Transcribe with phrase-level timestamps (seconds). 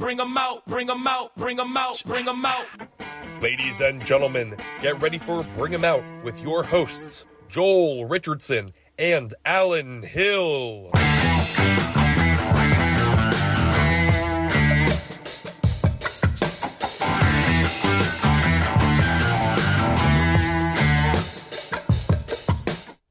[0.00, 2.64] bring them out, bring them out, bring them out, bring them out.
[3.42, 9.34] Ladies and gentlemen, get ready for Bring 'em Out with your hosts, Joel Richardson and
[9.44, 10.90] Alan Hill.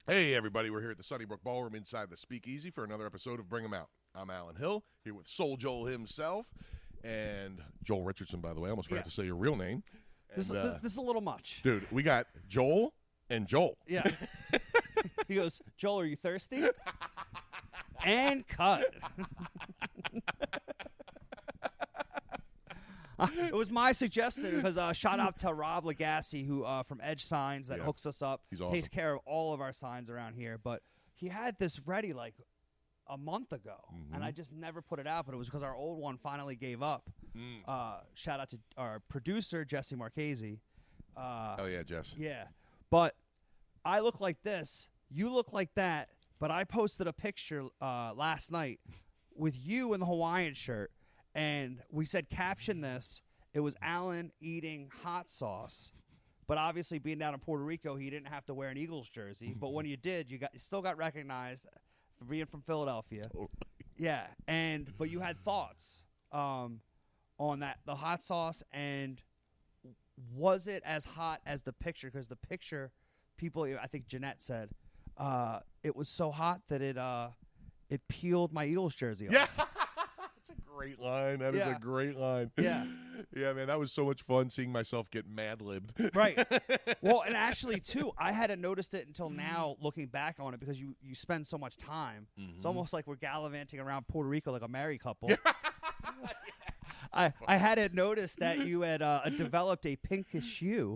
[0.07, 3.47] Hey, everybody, we're here at the Sunnybrook Ballroom inside the Speakeasy for another episode of
[3.47, 3.89] Bring 'em Out.
[4.15, 6.47] I'm Alan Hill, here with Soul Joel himself
[7.03, 8.69] and Joel Richardson, by the way.
[8.69, 9.03] I almost forgot Yeah.
[9.05, 9.83] to say your real name.
[10.35, 11.61] This, And, uh, this, this is a little much.
[11.63, 12.93] dude, we got Joel
[13.29, 13.77] and Joel.
[13.87, 14.09] Yeah.
[15.27, 16.63] he goes, Joel, are you thirsty?
[18.05, 18.93] and cut.
[23.17, 26.99] Uh, it was my suggestion because uh, shout out to Rob Legassi who uh, from
[27.03, 27.83] Edge Signs that Yeah.
[27.85, 30.57] hooks us up, He's takes care of all of our signs around here.
[30.57, 30.81] But
[31.15, 32.35] he had this ready like
[33.09, 34.13] a month ago, Mm-hmm.
[34.15, 35.25] and I just never put it out.
[35.25, 37.09] But it was because our old one finally gave up.
[37.35, 37.59] Mm.
[37.67, 40.59] Uh, shout out to our producer Jesse Marchese.
[41.17, 42.15] Uh, Oh, yeah, Jess.
[42.17, 42.45] yeah.
[42.89, 43.15] But
[43.83, 44.87] I look like this.
[45.09, 46.09] You look like that.
[46.39, 48.79] But I posted a picture uh, last night
[49.35, 50.89] with you in the Hawaiian shirt,
[51.35, 53.21] and we said caption this.
[53.53, 55.91] It was Alan eating hot sauce.
[56.47, 59.53] But obviously, being down in Puerto Rico, he didn't have to wear an Eagles jersey.
[59.59, 61.65] But when you did, you got you still got recognized
[62.19, 63.29] for being from Philadelphia.
[63.97, 66.81] Yeah, and but you had thoughts um,
[67.37, 69.21] on that the hot sauce and
[70.35, 72.09] was it as hot as the picture?
[72.11, 72.91] Because the picture,
[73.37, 74.69] people, I think Jeanette said,
[75.17, 77.29] uh, it was so hot that it uh,
[77.89, 79.33] it peeled my Eagles jersey off.
[79.33, 79.65] Yeah.
[80.79, 81.39] Great line.
[81.39, 81.75] That is Yeah.
[81.75, 82.51] a great line.
[82.57, 82.85] Yeah.
[83.35, 85.91] Yeah, man, that was so much fun seeing myself get mad libbed.
[86.15, 86.37] Right.
[87.01, 90.79] well, and actually, too, I hadn't noticed it until now, looking back on it, because
[90.79, 92.27] you you spend so much time.
[92.55, 95.29] It's almost like we're gallivanting around Puerto Rico like a married couple.
[97.13, 100.95] I I hadn't noticed that you had uh, developed a pinkish hue.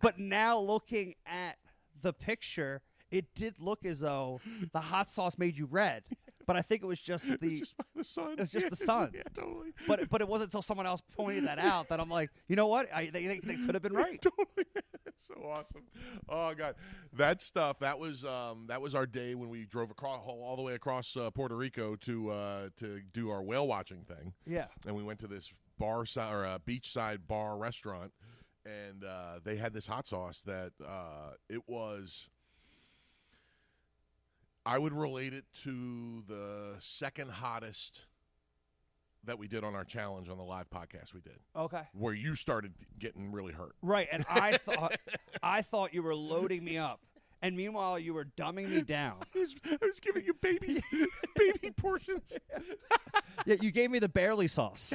[0.00, 1.58] but now looking at
[2.02, 2.82] the picture,
[3.12, 4.40] it did look as though
[4.72, 6.02] the hot sauce made you red.
[6.46, 7.46] But I think it was just the.
[7.46, 8.32] It's just by the sun.
[8.32, 9.10] It was just the sun.
[9.14, 9.72] Yeah, totally.
[9.86, 12.66] but but it wasn't until someone else pointed that out that I'm like, you know
[12.66, 12.88] what?
[12.94, 14.20] I they, they, they could have been right.
[14.20, 14.66] totally.
[15.06, 15.82] It's so awesome.
[16.28, 16.74] Oh god,
[17.12, 17.78] that stuff.
[17.80, 21.16] That was um, that was our day when we drove across all the way across
[21.16, 24.66] uh, Puerto Rico to uh, to do our whale watching thing, Yeah.
[24.86, 28.12] and we went to this bar side or uh, beachside bar restaurant,
[28.66, 32.28] and uh, they had this hot sauce that uh, it was.
[34.64, 38.02] I would relate it to the second hottest
[39.24, 41.82] that we did on our challenge on the live podcast we did, Okay.
[41.92, 43.74] where you started getting really hurt.
[43.82, 44.96] Right, and I thought
[45.42, 47.00] I thought you were loading me up,
[47.40, 49.16] and meanwhile you were dumbing me down.
[49.34, 50.82] I was, I was giving you baby
[51.36, 52.36] baby portions.
[53.46, 54.94] Yeah, you gave me the barely sauce.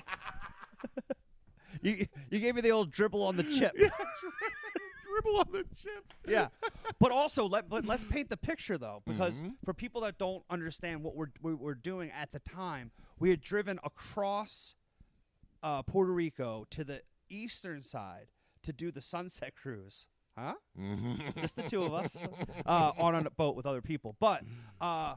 [1.82, 3.76] you you gave me the old dribble on the chip.
[5.22, 6.14] Dribble on the chip.
[6.28, 6.48] Yeah,
[7.00, 11.04] but also let but let's paint the picture though, because for people that don't understand
[11.04, 14.76] what we're we were doing at the time, we had driven across
[15.64, 18.28] uh, Puerto Rico to the eastern side
[18.64, 20.06] to do the sunset cruise.
[20.38, 20.54] Huh?
[21.42, 22.22] Just the two of us
[22.66, 24.44] uh, on a boat with other people, but.
[24.80, 25.16] Uh,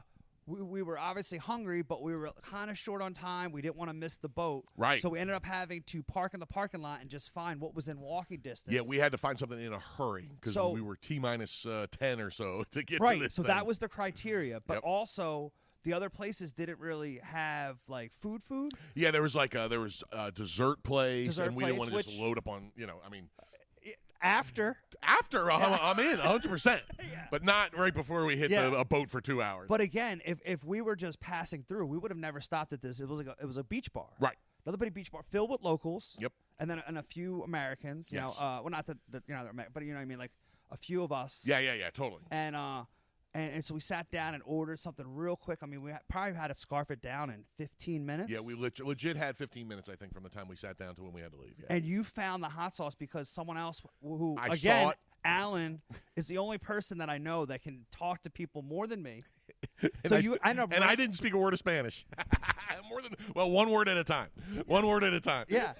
[0.51, 3.51] we, we were obviously hungry, but we were kind of short on time.
[3.51, 5.01] We didn't want to miss the boat, Right.
[5.01, 7.73] So we ended up having to park in the parking lot and just find what
[7.75, 8.75] was in walking distance.
[8.75, 11.65] Yeah, we had to find something in a hurry because So- we were t minus
[11.65, 13.47] uh, ten or so to get to right this so thing.
[13.55, 14.83] that was the criteria but Yep.
[14.83, 15.51] also
[15.83, 19.11] the other places didn't really have like food food yeah.
[19.11, 22.03] There was like a, there was a dessert place, Dessert and we didn't place, want
[22.03, 22.97] to just which- load up on you know.
[23.05, 23.29] I mean,
[24.21, 26.81] after after I'm, I'm in 100, percent
[27.31, 28.69] but not right before we hit Yeah.
[28.69, 29.67] the, a boat for two hours.
[29.67, 32.81] but again if, if we were just passing through we would have never stopped at
[32.81, 34.35] this it was like a, it was a beach bar right.
[34.65, 36.31] another big beach bar filled with locals Yep.
[36.59, 38.39] and then and a few americans you Yes.
[38.39, 38.97] know uh well not that
[39.27, 40.31] you know but you know what i mean like
[40.71, 41.89] a few of us Yeah, yeah, yeah.
[41.89, 42.21] Totally.
[42.31, 42.83] and uh
[43.33, 45.59] and, and so we sat down and ordered something real quick.
[45.61, 48.29] I mean, we probably had to scarf it down in 15 minutes.
[48.29, 50.95] Yeah, we leg- legit had 15 minutes, I think, from the time we sat down
[50.95, 51.55] to when we had to leave.
[51.59, 51.67] Yeah.
[51.69, 54.93] and you found the hot sauce because someone else who, I again.
[55.23, 55.81] Alan
[56.15, 59.23] is the only person that I know that can talk to people more than me.
[60.05, 62.05] so I- you, I know, and I didn't speak a word of Spanish.
[62.89, 64.29] More than well, one word at a time.
[64.65, 65.45] One word at a time.
[65.49, 65.73] yeah.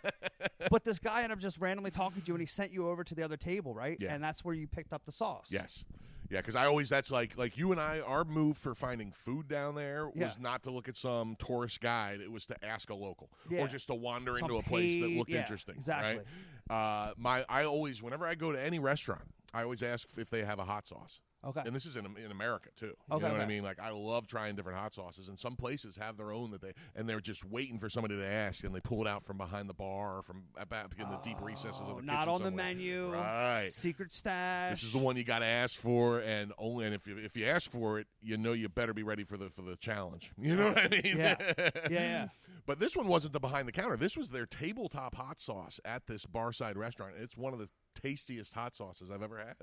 [0.70, 3.04] but this guy ended up just randomly talking to you, and he sent you over
[3.04, 3.96] to the other table, right?
[4.00, 4.14] Yeah.
[4.14, 5.48] And that's where you picked up the sauce.
[5.50, 5.84] Yes.
[6.30, 9.48] Yeah, because I always that's like like you and I our move for finding food
[9.48, 10.24] down there Yeah.
[10.26, 12.20] was not to look at some tourist guide.
[12.20, 13.60] It was to ask a local Yeah.
[13.62, 15.76] or just to wander Some into a place that looked yeah, interesting.
[15.76, 16.22] exactly.
[16.68, 17.08] Right?
[17.10, 19.22] Uh, my I always whenever I go to any restaurant,
[19.54, 21.20] I always ask if they have a hot sauce.
[21.46, 21.62] Okay.
[21.64, 22.86] And this is in in America too.
[23.08, 23.62] You Okay, know what I mean?
[23.62, 26.72] Like I love trying different hot sauces, and some places have their own that they
[26.96, 29.68] and they're just waiting for somebody to ask, and they pull it out from behind
[29.68, 32.42] the bar or from back in the deep recesses of Oh, the not kitchen on
[32.42, 33.12] the menu.
[33.12, 33.70] Right.
[33.70, 34.70] Secret stash.
[34.70, 37.36] This is the one you got to ask for, and only and if you if
[37.36, 40.32] you ask for it, you know you better be ready for the for the challenge.
[40.48, 41.16] You know what I mean?
[41.18, 41.36] Yeah.
[41.58, 42.28] Yeah, yeah.
[42.66, 43.96] But this one wasn't the behind the counter.
[43.96, 47.14] This was their tabletop hot sauce at this barside restaurant.
[47.18, 47.68] It's one of the
[47.98, 49.54] tastiest hot sauces I've ever had.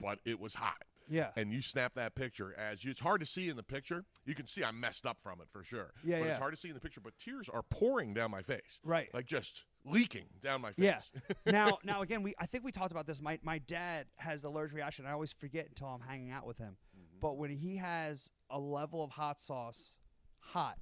[0.00, 0.82] But it was hot.
[1.08, 1.28] Yeah.
[1.36, 4.04] And you snap that picture as you, it's hard to see in the picture.
[4.24, 5.92] You can see I messed up from it for sure.
[6.02, 7.00] Yeah, But it's hard to see in the picture.
[7.00, 8.80] But tears are pouring down my face.
[8.84, 9.08] Right.
[9.12, 11.10] Like just leaking down my face.
[11.14, 11.34] Yeah.
[11.52, 13.20] now, now again, we I think we talked about this.
[13.20, 15.06] My my dad has the allergic reaction.
[15.06, 16.76] I always forget until I'm hanging out with him.
[16.96, 17.18] Mm-hmm.
[17.20, 19.92] But when he has a level of hot sauce,
[20.38, 20.78] hot,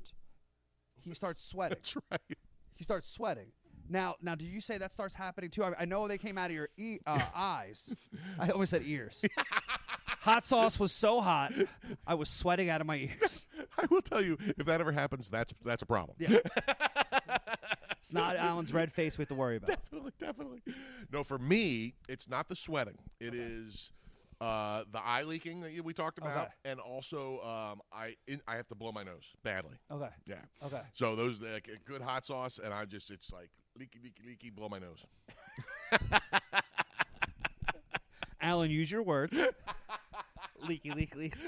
[1.01, 1.79] he starts sweating.
[1.83, 2.39] That's right.
[2.75, 3.53] he starts sweating.
[3.89, 5.65] Now, now, did you say that starts happening too?
[5.65, 7.95] I, I know they came out of your e- uh, eyes.
[8.39, 9.25] I almost said ears.
[10.21, 11.53] hot sauce was so hot,
[12.07, 13.47] I was sweating out of my ears.
[13.79, 16.17] I will tell you, if that ever happens, that's that's a problem.
[16.19, 16.39] Yeah.
[17.99, 19.69] It's not Alan's red face we have to worry about.
[19.69, 20.63] definitely, definitely.
[21.13, 22.99] No, for me, it's not the sweating.
[23.21, 23.93] It is
[24.41, 26.53] uh, the eye leaking that we talked about, Okay.
[26.65, 29.77] and also um, I in, I have to blow my nose badly.
[29.89, 30.09] Okay.
[30.27, 30.35] Yeah.
[30.67, 30.81] Okay.
[30.93, 34.69] So those like good hot sauce, and I just it's like leaky, leaky, leaky, blow
[34.69, 35.05] my nose.
[38.41, 39.39] Alan, use your words.
[40.67, 41.39] leaky, leaky, leaky.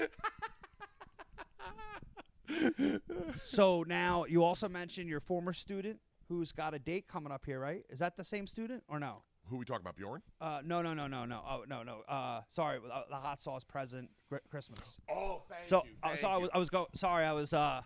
[3.43, 5.99] so now you also mentioned your former student
[6.29, 7.83] who's got a date coming up here, right?
[7.89, 9.23] Is that the same student or no?
[9.49, 10.23] Who we talking about, Bjorn?
[10.41, 11.41] Uh, no, no, no, no, no.
[11.47, 12.01] Oh, no, no.
[12.09, 14.97] Uh, sorry, uh, the hot sauce present Gr- Christmas.
[15.07, 15.91] Oh, thank So, you.
[16.01, 16.87] uh, thank so I was, I was go.
[16.95, 17.81] Sorry, I was uh,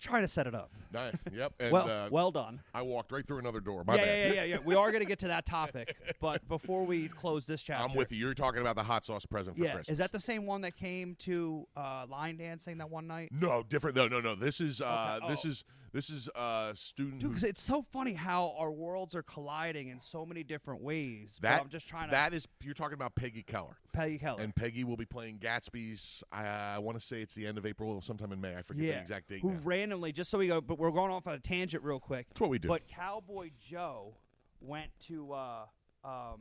[0.00, 0.70] trying to set it up.
[0.92, 1.14] Nice.
[1.32, 1.52] Yep.
[1.60, 2.60] And well, uh, well done.
[2.74, 3.84] I walked right through another door.
[3.86, 4.08] My yeah, bad.
[4.18, 4.58] yeah, yeah, yeah, yeah.
[4.64, 7.94] We are going to get to that topic, but before we close this chapter, I'm
[7.94, 8.18] with you.
[8.18, 9.92] You're talking about the hot sauce present for Yeah, Christmas.
[9.92, 13.30] is that the same one that came to uh, line dancing that one night?
[13.32, 13.94] no different?
[13.96, 14.34] No, no, no.
[14.34, 15.28] This is uh, Okay.
[15.28, 15.48] this Oh.
[15.50, 17.20] is this is a student.
[17.20, 21.38] Dude, because it's so funny how our worlds are colliding in so many different ways.
[21.42, 23.76] that I'm just trying to that is you're talking about Peggy Keller.
[23.92, 24.40] Peggy Keller.
[24.40, 26.22] And Peggy will be playing Gatsby's.
[26.32, 28.56] I, I want to say it's the end of April, or sometime in May.
[28.56, 29.40] I forget yeah, the exact date.
[29.40, 29.60] who now.
[29.64, 32.26] randomly just so we go, but we're going off on a tangent real quick.
[32.28, 32.68] That's what we do.
[32.68, 34.14] But Cowboy Joe
[34.60, 35.64] went to uh,
[36.04, 36.40] um,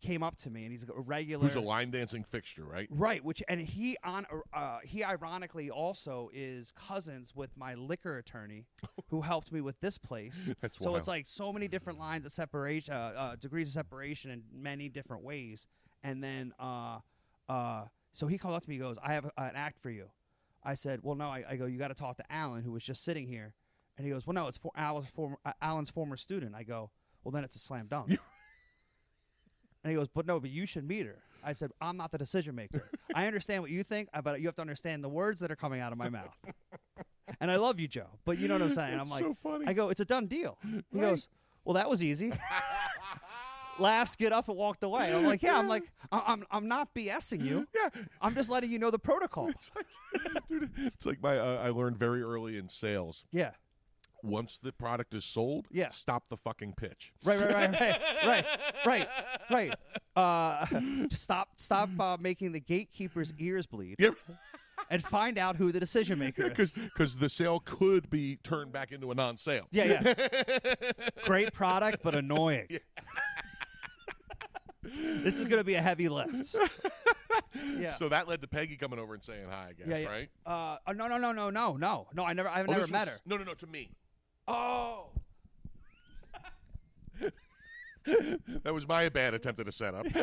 [0.00, 1.44] came up to me and he's a regular.
[1.46, 2.88] Who's a line dancing fixture, right?
[2.90, 8.66] Right, which and he on uh, he ironically also is cousins with my liquor attorney,
[9.08, 10.50] who helped me with this place.
[10.60, 10.98] That's so wild.
[10.98, 14.88] it's like so many different lines of separation, uh, uh, degrees of separation in many
[14.88, 15.66] different ways.
[16.02, 16.98] And then, uh,
[17.48, 18.76] uh, so he called up to me.
[18.76, 20.10] He goes, "I have an act for you."
[20.62, 22.84] I said, "Well, no." I, I go, "You got to talk to Alan, who was
[22.84, 23.54] just sitting here."
[23.96, 26.90] And he goes, "Well, no, it's for Alan's former uh, Alan's former student." I go,
[27.24, 28.16] "Well, then it's a slam dunk."
[29.88, 31.16] And he goes, but no, but you should meet her.
[31.42, 32.90] I said, I'm not the decision maker.
[33.14, 35.56] I understand what you think, uh, but you have to understand the words that are
[35.56, 36.36] coming out of my mouth.
[37.40, 39.00] and I love you, Joe, but you know what I'm saying.
[39.00, 39.64] I'm like, so funny.
[39.66, 40.58] I go, it's a done deal.
[40.62, 41.00] He Right.
[41.00, 41.26] goes,
[41.64, 42.32] well, that was easy.
[43.78, 45.14] Laughs, get up, and walked away.
[45.14, 45.56] I'm like, yeah.
[45.56, 47.66] I'm like, I- I'm, I'm not BSing you.
[47.74, 48.02] Yeah.
[48.20, 49.48] I'm just letting you know the protocol.
[49.48, 49.86] It's like,
[50.50, 51.38] dude, it's like my.
[51.38, 53.24] Uh, I learned very early in sales.
[53.30, 53.52] Yeah.
[54.22, 55.90] Once the product is sold, Yeah.
[55.90, 57.12] stop the fucking pitch.
[57.24, 58.46] Right, right, right, right, right,
[58.86, 59.08] right,
[59.50, 59.74] right.
[60.16, 60.66] Uh,
[61.10, 64.10] stop, stop uh, making the gatekeeper's ears bleed, Yeah,
[64.90, 66.74] and find out who the decision maker is.
[66.76, 69.66] because the sale could be turned back into a non-sale.
[69.70, 70.74] Yeah, yeah.
[71.24, 72.66] Great product, but annoying.
[74.82, 76.56] this is going to be a heavy lift.
[77.78, 77.94] yeah.
[77.96, 79.68] So that led to Peggy coming over and saying hi.
[79.70, 80.08] I guess, yeah, yeah.
[80.08, 80.28] right?
[80.46, 82.24] Uh, oh, no, no, no, no, no, no, no.
[82.24, 83.20] I never, I've Oh, never met was- her.
[83.26, 83.54] No, no, no.
[83.54, 83.90] To me,
[84.50, 85.10] Oh,
[88.62, 90.06] that was my bad attempt at a setup.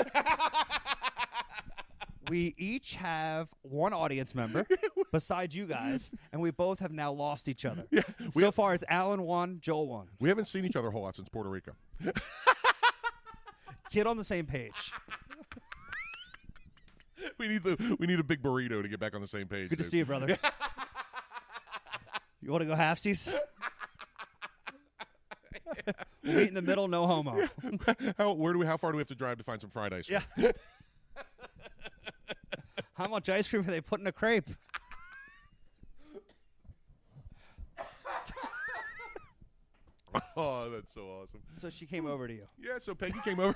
[2.30, 4.66] we each have one audience member
[5.12, 7.84] besides you guys, and we both have now lost each other.
[7.92, 8.02] we
[8.34, 10.08] so have- far, it's Alan one, Joel one.
[10.20, 11.74] we haven't seen each other a whole lot since Puerto Rico.
[13.92, 14.92] Get on the same page.
[17.38, 19.70] We need the we need a big burrito to get back on the same page.
[19.70, 19.92] Good to dude.
[19.92, 20.38] see you, brother.
[22.42, 23.36] you want to go halfsies?
[26.24, 27.48] We'll meet in the middle, no homo.
[28.18, 29.94] How where do we how far do we have to drive to find some fried
[29.94, 30.08] ice?
[30.08, 30.22] cream?
[30.38, 30.52] Yeah.
[32.94, 34.50] How much ice cream are they putting in a crepe?
[40.38, 41.42] Oh, that's so awesome.
[41.58, 42.48] So she came over to you.
[42.58, 43.56] Yeah, so Peggy came over.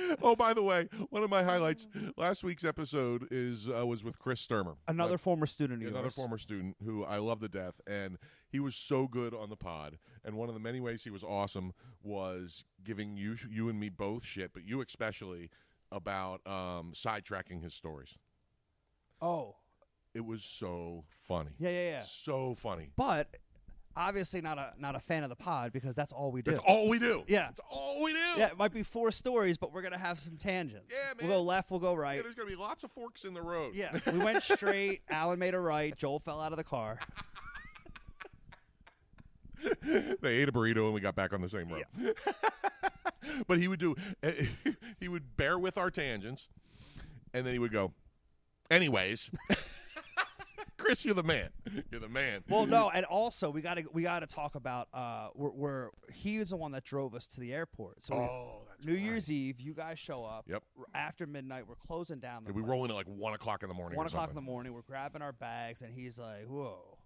[0.22, 4.18] Oh, by the way, one of my highlights last week's episode is uh, was with
[4.18, 6.14] Chris Sturmer, Another former student of another yours.
[6.14, 8.18] former student who I love to death, and
[8.50, 9.98] he was so good on the pod.
[10.24, 11.72] And one of the many ways he was awesome
[12.02, 15.50] was giving you you and me both shit, but you especially
[15.90, 18.14] about um, sidetracking his stories.
[19.20, 19.56] Oh,
[20.14, 21.50] It was so funny.
[21.58, 22.00] yeah, yeah, yeah.
[22.02, 22.90] So funny.
[22.96, 23.36] But
[23.96, 26.52] obviously not a not a fan of the pod because that's all we do.
[26.52, 27.24] That's all we do.
[27.26, 27.44] Yeah.
[27.46, 28.18] That's all we do.
[28.36, 30.94] Yeah, it might be four stories, but we're gonna have some tangents.
[30.94, 31.28] Yeah, man.
[31.28, 32.22] We'll go left, we'll go Yeah, right.
[32.22, 33.74] there's gonna be lots of forks in the road.
[33.74, 35.02] Yeah, we went straight.
[35.08, 35.96] Alan made a right.
[35.96, 36.98] Joel fell out of the car.
[40.20, 41.84] they ate a burrito and we got back on the same road.
[43.46, 44.46] but he would do eh,
[44.98, 46.48] he would bear with our tangents
[47.32, 47.92] and then he would go
[48.70, 49.30] anyways
[50.82, 51.48] chris you're the man
[51.90, 54.88] you're the man Well, no, and also we got to we got to talk about
[54.92, 58.02] uh, we're, we're he was the one that drove us to the airport.
[58.02, 59.02] So oh New right.
[59.02, 60.46] Year's Eve, you guys show up.
[60.48, 60.62] Yep.
[60.94, 62.52] After midnight, we're closing down the.
[62.52, 64.40] Did we roll in at like one o'clock in the morning one o'clock in the
[64.40, 64.72] morning.
[64.72, 66.98] We're grabbing our bags, and he's like, "Whoa."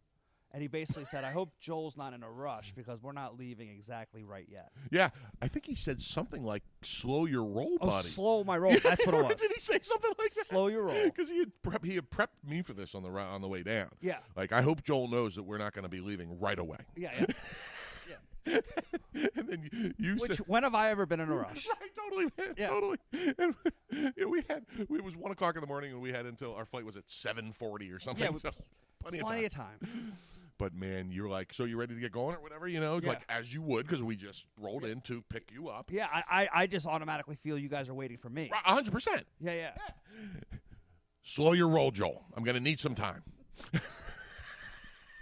[0.56, 3.68] And he basically said, "I hope Joel's not in a rush because we're not leaving
[3.68, 5.10] exactly right yet." yeah
[5.42, 8.75] i think he said something like slow your roll Oh, buddy slow my roll.
[8.82, 9.34] That's what it was.
[9.34, 11.04] did he say something like that Slow your roll.
[11.04, 13.62] because he had prep, he had prepped me for this on the on the way
[13.62, 14.18] down Yeah.
[14.34, 17.10] like i hope joel knows that we're not going to be leaving right away Yeah,
[18.46, 18.58] yeah.
[19.34, 21.66] and then you, you Which said when have I ever been in a rush?
[21.68, 22.68] Right, totally, man, Yeah.
[22.68, 22.96] totally.
[23.38, 26.64] And we had it was one o'clock in the morning, and we had until our
[26.64, 28.22] flight was at seven forty or something.
[28.32, 28.50] Yeah, so
[29.02, 29.75] plenty, Plenty of time.
[29.82, 30.12] of time.
[30.58, 33.10] But man, you're like, so you ready to get going or whatever, you know, Yeah.
[33.10, 35.90] like as you would because we just rolled in to pick you up.
[35.92, 38.50] Yeah, I, I, I just automatically feel you guys are waiting for me.
[38.52, 39.25] Hundred percent.
[39.40, 39.72] Yeah, yeah.
[41.22, 42.25] Slow your roll, Joel.
[42.36, 43.22] I'm gonna need some time.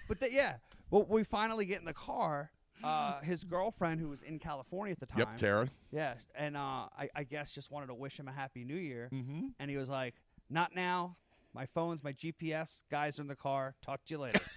[0.06, 0.56] But the, yeah,
[0.90, 2.50] well, we finally get in the car.
[2.82, 5.68] Uh, his girlfriend, who was in California at the time, Yep, Tara.
[5.90, 9.08] yeah, and uh, I, I guess just wanted to wish him a happy New Year.
[9.12, 9.46] Mm-hmm.
[9.58, 10.14] And he was like,
[10.50, 11.16] "Not now.
[11.54, 12.82] My phone's my GPS.
[12.90, 13.74] Guys are in the car.
[13.82, 14.40] Talk to you later."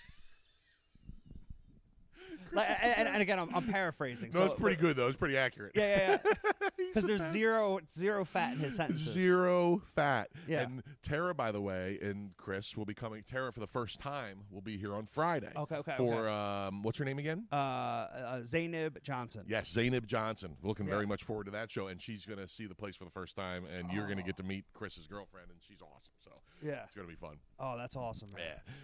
[2.54, 4.32] like, and, and- and again, I'm, I'm paraphrasing.
[4.34, 5.08] No, so, it's pretty good though.
[5.08, 5.72] It's pretty accurate.
[5.76, 6.52] Yeah, yeah, yeah.
[6.78, 7.34] Because there's best.
[7.34, 9.12] zero zero fat in his sentences.
[9.14, 10.30] Zero fat.
[10.48, 10.62] Yeah.
[10.62, 13.24] And Tara, by the way, and Chris will be coming.
[13.28, 15.52] Tara, for the first time, will be here on Friday.
[15.56, 17.46] Okay, okay, For um, what's her name again?
[17.52, 19.44] Uh, uh, Zainab Johnson.
[19.48, 20.56] Yes, Zainab Johnson.
[20.64, 20.94] Looking Yeah.
[20.94, 23.12] very much forward to that show, and she's going to see the place for the
[23.12, 26.14] first time, and you're going to get to meet Chris's girlfriend, and she's awesome.
[26.24, 26.32] So
[26.64, 26.84] Yeah.
[26.86, 27.38] it's going to be fun.
[27.60, 28.30] Oh, that's awesome.
[28.36, 28.44] Man.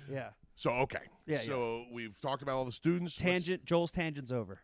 [0.10, 0.16] Yeah.
[0.16, 0.30] Yeah.
[0.56, 1.00] So okay.
[1.26, 3.20] Yeah, So we've talked about all the students.
[3.24, 3.66] Let's- Tangent.
[3.66, 4.60] Joel's tangent's over.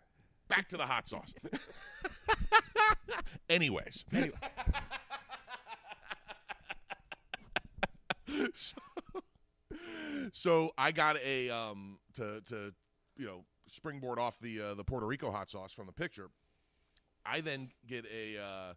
[0.47, 1.33] back to the hot sauce.
[3.49, 4.35] Anyways, Anyway.
[10.33, 12.73] so I got a um to to
[13.17, 16.29] you know springboard off the uh, the Puerto Rico hot sauce from the picture.
[17.25, 18.73] I then get a uh,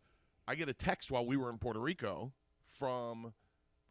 [0.49, 2.33] I get a text while we were in Puerto Rico
[2.71, 3.33] from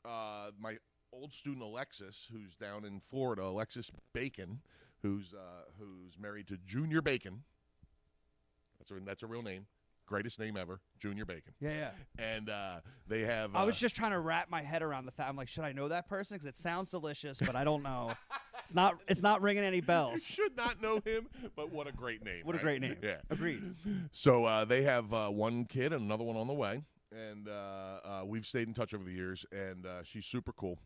[0.05, 0.77] uh, my
[1.11, 3.43] old student Alexis, who's down in Florida.
[3.43, 4.61] Alexis Bacon,
[5.01, 7.43] who's uh, who's married to Junior Bacon.
[8.79, 9.65] That's a that's a real name,
[10.07, 11.53] greatest name ever, Junior Bacon.
[11.59, 11.89] Yeah, yeah.
[12.17, 13.55] And uh, they have.
[13.55, 15.29] I was uh, just trying to wrap my head around the fact.
[15.29, 16.35] I'm like, should I know that person?
[16.35, 18.13] Because it sounds delicious, but I don't know.
[18.59, 18.99] It's not.
[19.07, 20.23] It's not ringing any You bells.
[20.23, 22.41] should not know him, but what a great name!
[22.43, 22.95] What a great name.
[23.01, 23.15] Yeah.
[23.31, 23.63] Agreed.
[24.11, 27.51] So uh, they have uh, one kid and another one on the way, and uh,
[27.51, 29.47] uh, we've stayed in touch over the years.
[29.51, 30.77] And uh, she's super cool.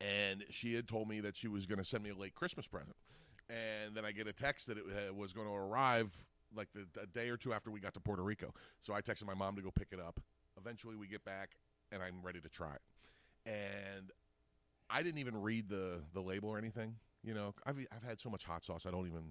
[0.00, 2.66] And she had told me that she was going to send me a late Christmas
[2.66, 2.96] present,
[3.48, 6.12] and then I get a text that it uh, was going to arrive
[6.54, 8.52] like the, a day or two after we got to Puerto Rico.
[8.80, 10.20] So I texted my mom to go pick it up.
[10.58, 11.56] Eventually, we get back,
[11.92, 12.82] and I'm ready to try it.
[13.50, 14.10] And
[14.90, 16.96] I didn't even read the the label or anything.
[17.22, 19.22] You know, I've I've had so much hot sauce, I don't even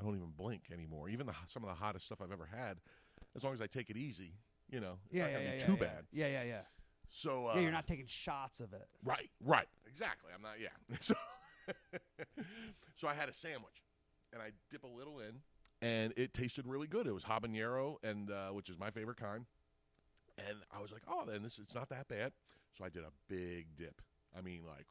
[0.00, 1.08] I don't even blink anymore.
[1.08, 2.78] Even the some of the hottest stuff I've ever had,
[3.36, 4.34] as long as I take it easy,
[4.70, 6.04] you know, it's Yeah, not yeah, gonna yeah, be too bad.
[6.12, 6.62] Yeah, yeah, yeah.
[7.10, 8.88] So uh, yeah, you're not taking shots of it.
[9.04, 10.30] right, right, exactly.
[10.34, 10.54] I'm not.
[10.60, 10.68] Yeah.
[11.00, 11.14] So
[12.96, 13.84] so I had a sandwich,
[14.32, 15.40] and I dip a little in,
[15.82, 17.06] and it tasted really good.
[17.06, 19.44] It was habanero, and uh, which is my favorite kind.
[20.38, 22.32] And I was like, oh, then this it's not that bad.
[22.76, 24.00] So I did a big dip.
[24.36, 24.86] I mean, like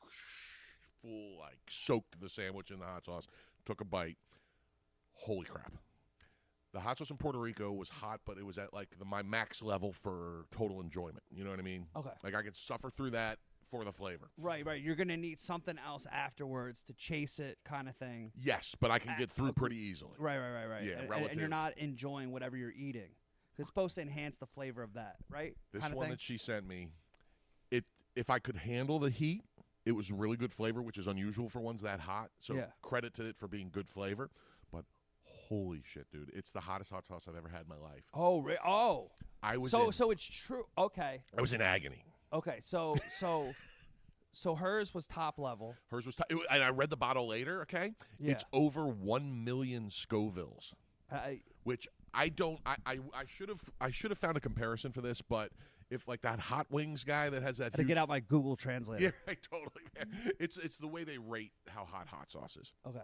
[1.02, 3.28] full, like soaked the sandwich in the hot sauce.
[3.66, 4.18] Took a bite.
[5.14, 5.74] Holy crap!
[6.72, 9.24] The hot sauce in Puerto Rico was hot, but it was at like the, my
[9.24, 11.24] max level for total enjoyment.
[11.32, 11.88] You know what I mean?
[11.96, 12.12] Okay.
[12.24, 13.40] Like I could suffer through that
[13.72, 14.30] for the flavor.
[14.38, 14.82] Right, right.
[14.82, 18.32] You're gonna need something else afterwards to chase it, kind of thing.
[18.36, 20.14] Yes, but I can get ah, through pretty easily.
[20.18, 20.84] Right, right, right, right.
[20.84, 23.10] Yeah, and, and- and you're not enjoying whatever you're eating.
[23.58, 25.54] It's supposed to enhance the flavor of that, right?
[25.74, 26.12] This kind of one thing.
[26.12, 26.88] that she sent me,
[27.72, 27.84] it
[28.16, 29.44] if I could handle the heat,
[29.86, 32.30] it was really good flavor, which is unusual for ones that hot.
[32.40, 32.68] So Yeah.
[32.82, 34.30] credit to it for being good flavor.
[35.50, 36.32] Holy shit, dude!
[36.34, 38.03] It's the hottest hot sauce I've ever had in my life.
[38.13, 39.10] Oh, re- oh.
[39.41, 40.63] I was So in, so it's true.
[40.77, 41.22] Okay.
[41.38, 42.03] I was in agony.
[42.32, 42.58] Okay.
[42.62, 43.51] So so
[44.32, 45.75] so hers was top level.
[45.89, 47.62] Hers was, t- it, wa- and I read the bottle later.
[47.63, 48.34] Okay, Yeah.
[48.34, 50.74] it's over one million Scovilles,
[51.12, 52.60] I, which I don't.
[52.65, 55.51] I I should have I should have found a comparison for this, but
[55.89, 58.08] if like that hot wings guy that has that I had to huge, get out
[58.08, 59.03] my Google Translator.
[59.06, 59.86] yeah, I totally.
[59.98, 60.34] Man.
[60.39, 63.00] It's it's the way they rate how hot hot sauce is, Okay.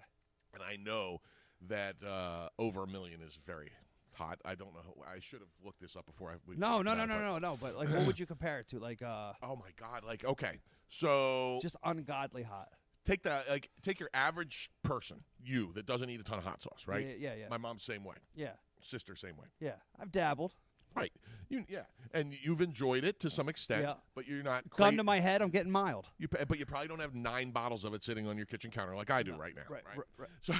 [0.53, 1.21] and I know
[1.67, 3.71] that uh, over a million is very
[4.13, 4.39] hot.
[4.45, 5.03] I don't know.
[5.05, 6.35] I should have looked this up before I.
[6.47, 7.57] we No, no, no, no, no, no.
[7.61, 8.79] But like, what would you compare it to?
[8.79, 10.03] Like, uh, Oh my god!
[10.05, 12.69] Like okay, so just ungodly hot.
[13.05, 16.61] take that like take your average person, you that doesn't eat a ton of hot
[16.61, 17.05] sauce, right?
[17.05, 17.47] Yeah, yeah, yeah.
[17.49, 19.75] My mom's same way, Yeah, sister same way, yeah.
[19.99, 20.53] I've dabbled.
[20.95, 21.11] Right?
[21.49, 21.81] You yeah,
[22.13, 23.93] and you've enjoyed it to some extent, Yeah.
[24.15, 24.67] but you're not.
[24.71, 26.07] Gun to my head, I'm getting mild.
[26.17, 28.95] you, but you probably don't have nine bottles of it sitting on your kitchen counter
[28.95, 29.97] like I do right now, Right, right?
[29.97, 30.29] right, right.
[30.41, 30.53] So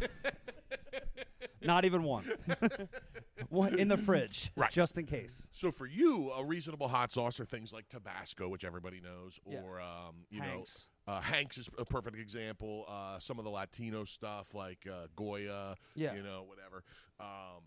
[1.64, 2.24] Not even one.
[3.50, 4.70] one in the fridge, Right.
[4.72, 5.46] Just in case.
[5.52, 9.60] So for you, a reasonable hot sauce are things like Tabasco, which everybody knows, Yeah.
[9.60, 10.88] or um, you Hanks.
[11.06, 12.84] know, uh, Hanks is a perfect example.
[12.88, 16.14] Uh, some of the Latino stuff like uh, Goya, Yeah.
[16.14, 16.82] you know, whatever.
[17.20, 17.62] Um,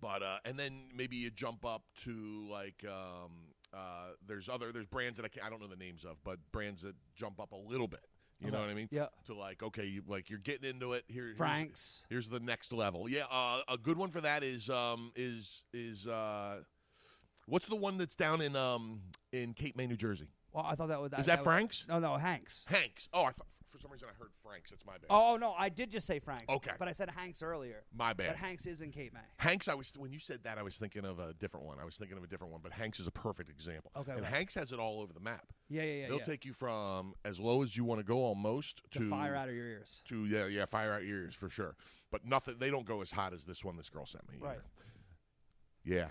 [0.00, 3.30] but uh, and then maybe you jump up to like um,
[3.74, 6.38] uh, there's other there's brands that I, can't, I don't know the names of, but
[6.52, 8.00] brands that jump up a little bit.
[8.38, 8.88] You know what I mean?
[8.90, 9.06] Yeah.
[9.24, 11.04] To like, okay, you, like you're getting into it.
[11.08, 12.02] Here, here's- Franks.
[12.10, 13.08] Here's the next level.
[13.08, 16.58] Yeah, uh, a good one for that is um is is uh
[17.46, 19.00] what's the one that's down in um
[19.32, 20.28] in Cape May, New Jersey?
[20.52, 21.86] Well, I thought that was Is that was- Frank's?
[21.88, 22.64] No, no, Hanks.
[22.68, 23.08] Hanks.
[23.14, 23.46] Oh, I thought
[23.76, 24.72] for some reason I heard Frank's.
[24.72, 25.06] It's my bad.
[25.10, 26.46] Oh no, I did just say Franks.
[26.48, 26.72] Okay.
[26.78, 27.84] but I said Hanks earlier.
[27.94, 28.28] my bad.
[28.28, 29.20] But Hanks is in Cape May.
[29.38, 31.78] Hanks, I was when you said that, I was thinking of a different one.
[31.80, 33.90] I was thinking of a different one, but Hanks is a perfect example.
[33.96, 34.32] Okay, and right.
[34.32, 35.46] Hanks has it all over the map.
[35.68, 36.08] Yeah, yeah, yeah.
[36.08, 36.24] They'll yeah.
[36.24, 39.48] take you from as low as you want to go, almost the to fire out
[39.48, 40.02] of your ears.
[40.08, 41.76] to yeah, yeah, fire out your ears for sure.
[42.10, 42.56] But nothing.
[42.58, 44.38] They don't go as hot as this one this girl sent me.
[44.40, 44.52] Right.
[45.84, 45.96] either.
[45.98, 46.06] Yeah.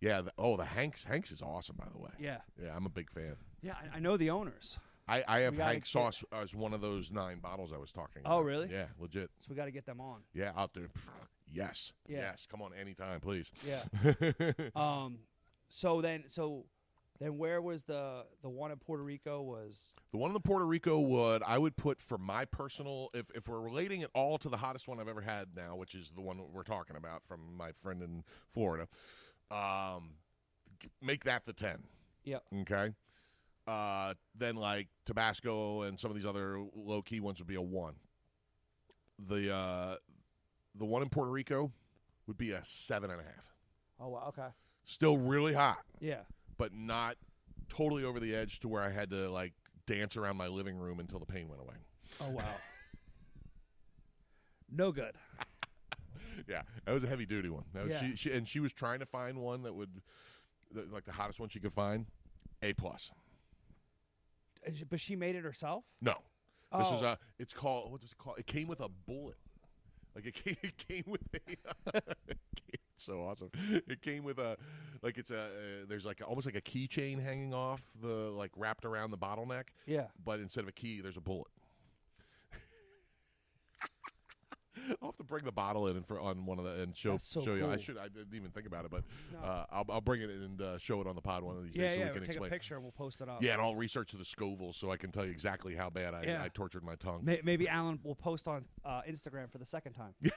[0.00, 0.20] Yeah.
[0.22, 1.04] The, oh, the Hanks.
[1.04, 2.10] Hanks is awesome, by the way.
[2.18, 3.36] Yeah, Yeah, I'm a big fan.
[3.62, 3.74] yeah.
[3.92, 7.10] I, I know the owners, I, I have Hank get- sauce as one of those
[7.10, 8.32] nine bottles I was talking about.
[8.32, 8.46] Oh, about.
[8.46, 8.68] really?
[8.72, 9.30] Yeah, legit.
[9.40, 10.20] so we got to get them on.
[10.32, 10.88] Yeah, out there.
[11.52, 11.92] Yes.
[12.08, 12.18] Yeah.
[12.18, 12.48] Yes.
[12.50, 13.52] Come on, anytime, please.
[13.64, 13.82] Yeah.
[14.74, 15.18] um.
[15.68, 16.64] So then, so
[17.20, 19.40] then, where was the the one in Puerto Rico?
[19.42, 23.30] Was The one in the Puerto Rico would I would put for my personal if
[23.36, 26.10] if we're relating it all to the hottest one I've ever had now, which is
[26.16, 28.88] the one we're talking about from my friend in Florida.
[29.50, 30.14] Um,
[31.00, 31.84] make that the ten.
[32.24, 32.42] Yep.
[32.62, 32.90] Okay.
[33.66, 37.62] Uh, then like Tabasco and some of these other low key ones would be a
[37.62, 37.94] one.
[39.28, 39.96] The uh,
[40.74, 41.72] the one in Puerto Rico
[42.26, 43.54] would be a seven and a half.
[44.00, 44.48] oh wow, okay,
[44.84, 46.22] Still really hot, yeah.
[46.58, 47.16] but not
[47.70, 49.52] totally over the edge to where I had to like
[49.86, 51.76] dance around my living room until the pain went away.
[52.20, 52.44] Oh wow.
[54.70, 55.14] no good.
[56.48, 57.62] Yeah, that was a heavy duty one.
[57.72, 58.00] That was, Yeah.
[58.00, 59.88] she, she, and she was trying to find one that would,
[60.90, 62.06] like the hottest one she could find.
[62.60, 63.10] A plus.
[64.88, 65.84] But she made it herself.
[66.00, 66.14] No,
[66.78, 67.06] this is Oh.
[67.06, 67.18] a.
[67.38, 67.90] It's called.
[67.92, 68.34] What does it call?
[68.36, 69.36] It came with a bullet.
[70.14, 70.56] Like it came.
[70.62, 72.00] It came with a.
[72.28, 73.50] it's so awesome.
[73.86, 74.56] It came with a.
[75.02, 75.40] Like it's a.
[75.42, 75.48] Uh,
[75.88, 80.06] there's like almost like a keychain hanging off the like wrapped around the bottleneck, Yeah.
[80.24, 81.48] but instead of a key, there's a bullet.
[85.02, 87.16] I'll have to bring the bottle in and for on one of the and show
[87.18, 87.68] so show you.
[87.70, 89.38] I should I didn't even think about it, but No.
[89.40, 91.64] uh, I'll I'll bring it in and uh, show it on the pod one of
[91.64, 92.04] these Yeah, days so yeah.
[92.06, 92.48] we can take explain.
[92.50, 92.74] a picture.
[92.74, 93.42] and We'll post it up.
[93.42, 96.22] Yeah, and I'll research the Scoville so I can tell you exactly how bad I,
[96.24, 96.42] Yeah.
[96.42, 97.20] I tortured my tongue.
[97.24, 100.14] May- Maybe Alan will post on uh, Instagram for the second time.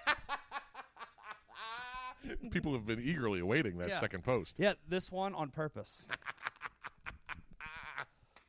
[2.52, 4.00] People have been eagerly awaiting that Yeah.
[4.00, 4.56] second post.
[4.58, 6.08] Yeah, this one on purpose.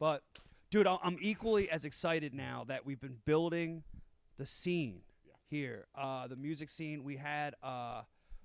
[0.01, 0.23] but,
[0.71, 3.83] dude, I'm equally as excited now that we've been building
[4.37, 5.03] the scene
[5.49, 7.05] here, uh, the music scene.
[7.05, 8.03] We had, uh,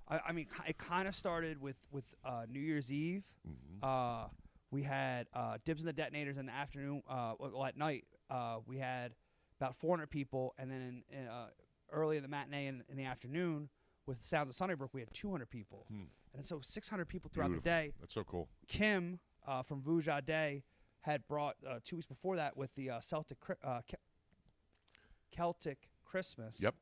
[0.08, 3.24] I, I mean, it kind of started with with uh, New Year's Eve.
[3.82, 4.26] Uh,
[4.70, 7.02] we had uh, Dibs and the Detonators in the afternoon.
[7.08, 9.14] Uh, well, at night, uh, we had
[9.60, 11.46] about 400 people, and then in, uh,
[11.92, 13.68] early in the matinee in, in the afternoon
[14.06, 15.86] with the Sounds of Sunnybrook, we had 200 people,
[16.34, 17.62] and so 600 people throughout Beautiful.
[17.62, 17.92] the day.
[18.00, 18.48] That's so cool.
[18.66, 20.64] Kim uh, from Vuja Day
[21.02, 23.80] had brought uh, two weeks before that with the uh, Celtic uh,
[25.30, 26.60] Celtic Christmas.
[26.62, 26.74] Yep.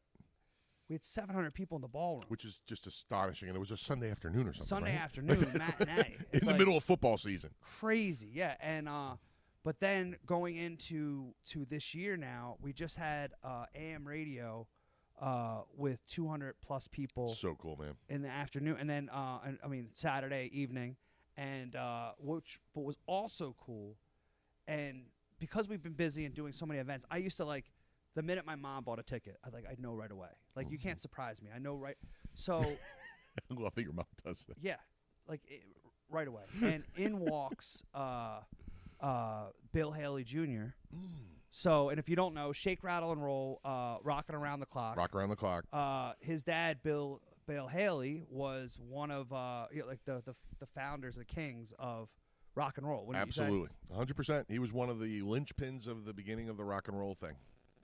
[0.92, 2.24] We had 700 people in the ballroom.
[2.28, 3.48] Which is just astonishing.
[3.48, 4.66] And it was a Sunday afternoon or something.
[4.66, 5.00] Sunday right?
[5.00, 6.16] afternoon matinee.
[6.18, 7.48] In It's the like middle of football season.
[7.80, 8.56] crazy, yeah.
[8.60, 9.14] And uh,
[9.64, 14.66] but then going into to this year now, we just had uh, AM radio
[15.18, 17.94] uh, with 200 plus people So cool, man.
[18.10, 20.96] in the afternoon, and then uh, and, I mean Saturday evening,
[21.38, 23.96] and uh, which but was also cool,
[24.68, 25.04] and
[25.38, 27.72] because we've been busy and doing so many events, I used to like
[28.14, 30.28] the minute my mom bought a ticket, I like I know right away.
[30.56, 30.88] Like you Mm-hmm.
[30.88, 31.50] can't surprise me.
[31.54, 31.96] I know right.
[32.34, 32.60] So
[33.50, 34.56] well, I think your mom does that.
[34.60, 34.76] yeah,
[35.28, 35.62] like it,
[36.10, 36.42] right away.
[36.62, 38.40] And in walks uh,
[39.00, 40.74] uh, Bill Haley Jr.
[41.50, 44.96] So, and if you don't know, Shake, Rattle, and Roll, uh, rocking around the clock.
[44.96, 45.64] Rock around the clock.
[45.70, 50.34] Uh, his dad, Bill Bill Haley, was one of uh, you know, like the, the
[50.60, 52.08] the founders, the kings of
[52.54, 53.04] rock and roll.
[53.06, 53.42] wouldn't you say?
[53.42, 54.46] Absolutely, hundred percent.
[54.48, 57.34] He was one of the linchpins of the beginning of the rock and roll thing,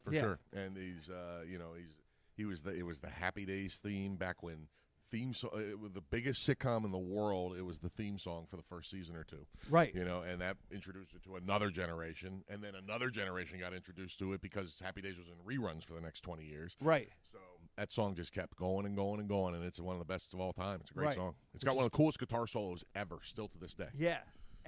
[0.09, 0.21] for Yeah.
[0.21, 0.39] sure.
[0.53, 1.95] And he's, uh, you know, he's
[2.37, 4.69] he was the it was the Happy Days theme back when
[5.11, 7.57] theme song it was the biggest sitcom in the world.
[7.57, 9.47] It was the theme song for the first season or two.
[9.71, 9.95] Right.
[9.95, 14.19] You know, and that introduced it to another generation, and then another generation got introduced
[14.21, 16.77] to it because Happy Days was in reruns for the next twenty years.
[16.81, 17.09] Right.
[17.33, 17.39] So
[17.77, 20.35] that song just kept going and going and going, and it's one of the best
[20.35, 20.79] of all time.
[20.83, 21.15] It's a great Right.
[21.15, 21.35] song.
[21.55, 23.89] It's Which got one of the coolest guitar solos ever, still to this day.
[23.97, 24.19] Yeah.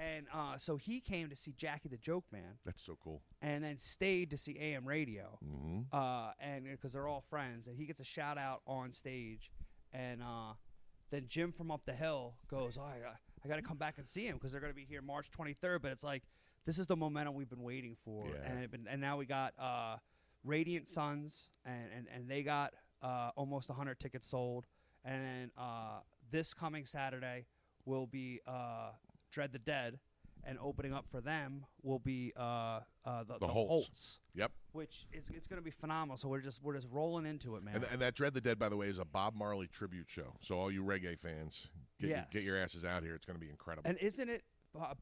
[0.01, 3.21] And uh, so he came to see Jackie the Joke Man, That's so cool.
[3.43, 7.77] and then stayed to see AM Radio, hmm uh, and because they're all friends, and
[7.77, 9.51] he gets a shout out on stage,
[9.93, 10.55] and uh,
[11.11, 12.97] then Jim from up the hill goes, oh, I,
[13.45, 15.27] I got to come back and see him because they're going to be here March
[15.39, 15.83] 23rd.
[15.83, 16.23] But it's like
[16.65, 18.49] this is the momentum we've been waiting for, Yeah.
[18.51, 19.97] and it been, and now we got uh,
[20.45, 24.65] Radiant Sons, and, and, and they got uh, almost 100 tickets sold,
[25.05, 27.45] and then uh, this coming Saturday
[27.85, 28.91] will be uh,
[29.31, 29.99] Dread the Dead.
[30.43, 32.40] And opening up for them will be uh,
[33.05, 33.69] uh, the, The the Holtz.
[33.71, 34.53] Holtz Yep.
[34.73, 36.16] which is it's going to be phenomenal.
[36.16, 37.75] So we're just we're just rolling into it, man.
[37.75, 40.37] And, and that Dread the Dead, by the way, is a Bob Marley tribute show.
[40.40, 41.69] So all you reggae fans,
[42.01, 42.27] get, Yes.
[42.33, 43.14] get your asses out here.
[43.14, 43.87] It's going to be incredible.
[43.87, 44.43] And isn't it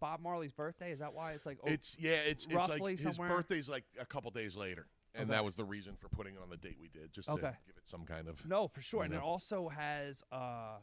[0.01, 0.91] Bob Marley's birthday?
[0.91, 1.59] Is that why it's like?
[1.62, 3.29] Oh, it's yeah, it's it's like his somewhere?
[3.29, 5.37] birthday's like a couple days later, and Okay.
[5.37, 7.53] that was the reason for putting it on the date we did, just to Okay.
[7.64, 8.45] give it some kind of.
[8.45, 9.03] no, for sure.
[9.03, 10.79] You And it also has uh,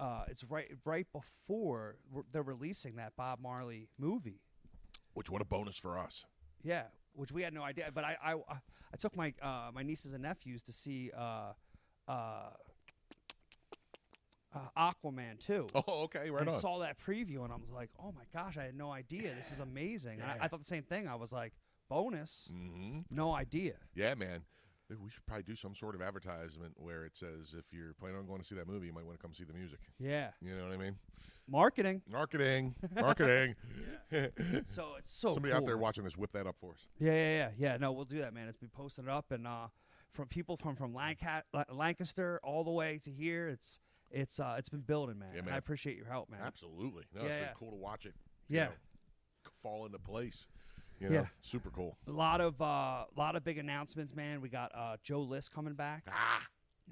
[0.00, 1.96] uh, it's right right before
[2.32, 4.40] they're releasing that Bob Marley movie.
[5.14, 6.24] Which what a bonus for us.
[6.62, 6.84] Yeah,
[7.14, 7.90] which we had no idea.
[7.92, 11.52] But I I, I took my uh, my nieces and nephews to see uh,
[12.06, 12.50] uh,
[14.54, 15.66] uh, Aquaman too.
[15.74, 16.54] Oh, okay, right and on.
[16.56, 19.34] saw that preview and I was like, oh my gosh, I had no idea.
[19.34, 20.20] This is amazing.
[20.20, 20.44] And I, Yeah.
[20.44, 21.06] I thought the same thing.
[21.08, 21.52] I was like,
[21.88, 23.74] bonus, hmm no idea.
[23.94, 24.42] Yeah, man.
[24.90, 28.26] We should probably do some sort of advertisement where it says if you're planning on
[28.26, 29.80] going to see that movie, you might want to come see the music.
[29.98, 30.96] Yeah, You know what I mean?
[31.46, 32.00] marketing.
[32.10, 33.54] Marketing, marketing.
[34.70, 35.82] So it's so Somebody cool, out there man.
[35.82, 36.86] watching this, whip that up for us.
[36.98, 37.76] Yeah, yeah, yeah, yeah.
[37.76, 38.48] No, we'll do that, man.
[38.48, 39.68] It's been posted up and uh,
[40.12, 43.48] from people from from Lanca- Lancaster all the way to here.
[43.48, 45.28] It's it's uh, it's been building, man.
[45.32, 45.54] Yeah, And man.
[45.54, 46.40] I appreciate your help, man.
[46.42, 47.04] Absolutely.
[47.14, 47.40] No, it's Yeah.
[47.40, 48.14] been cool to watch it.
[48.48, 48.64] Yeah.
[48.66, 48.70] know,
[49.62, 50.48] fall into place.
[51.00, 51.26] You know, Yeah.
[51.42, 51.96] super cool.
[52.06, 54.40] A lot of uh, lot of big announcements, man.
[54.40, 56.04] We got uh, Joe List coming back.
[56.10, 56.42] Ah,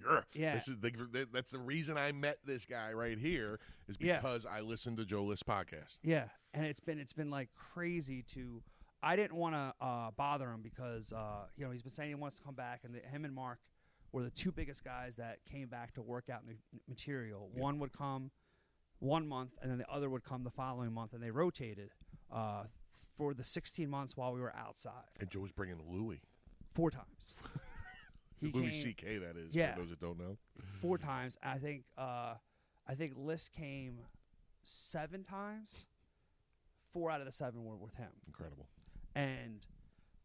[0.04, 0.20] yeah.
[0.34, 0.54] Yeah.
[0.54, 4.16] This is the, that's the reason I met this guy right here is Yeah.
[4.16, 5.98] because I listened to Joe List podcast.
[6.02, 8.62] Yeah, and it's been it's been like crazy to.
[9.02, 12.14] I didn't want to uh, bother him because uh, you know he's been saying he
[12.14, 13.58] wants to come back, and the, him and Mark
[14.12, 16.54] were the two biggest guys that came back to work out new
[16.88, 17.50] material.
[17.54, 18.30] One would come
[18.98, 21.90] one month, and then the other would come the following month, and they rotated
[22.32, 22.64] uh,
[23.16, 26.20] for the 16 months while we were outside And Joe was bringing Louis.
[26.74, 27.34] four times.
[28.40, 29.18] he Louis C.K.
[29.18, 29.54] That is.
[29.54, 29.74] Yeah.
[29.74, 30.36] For those that don't know.
[30.80, 31.38] four times.
[31.42, 32.34] I think uh,
[32.88, 33.98] I think List came
[34.62, 35.86] seven times.
[36.92, 38.10] Four out of the seven were with him.
[38.26, 38.66] Incredible.
[39.14, 39.66] and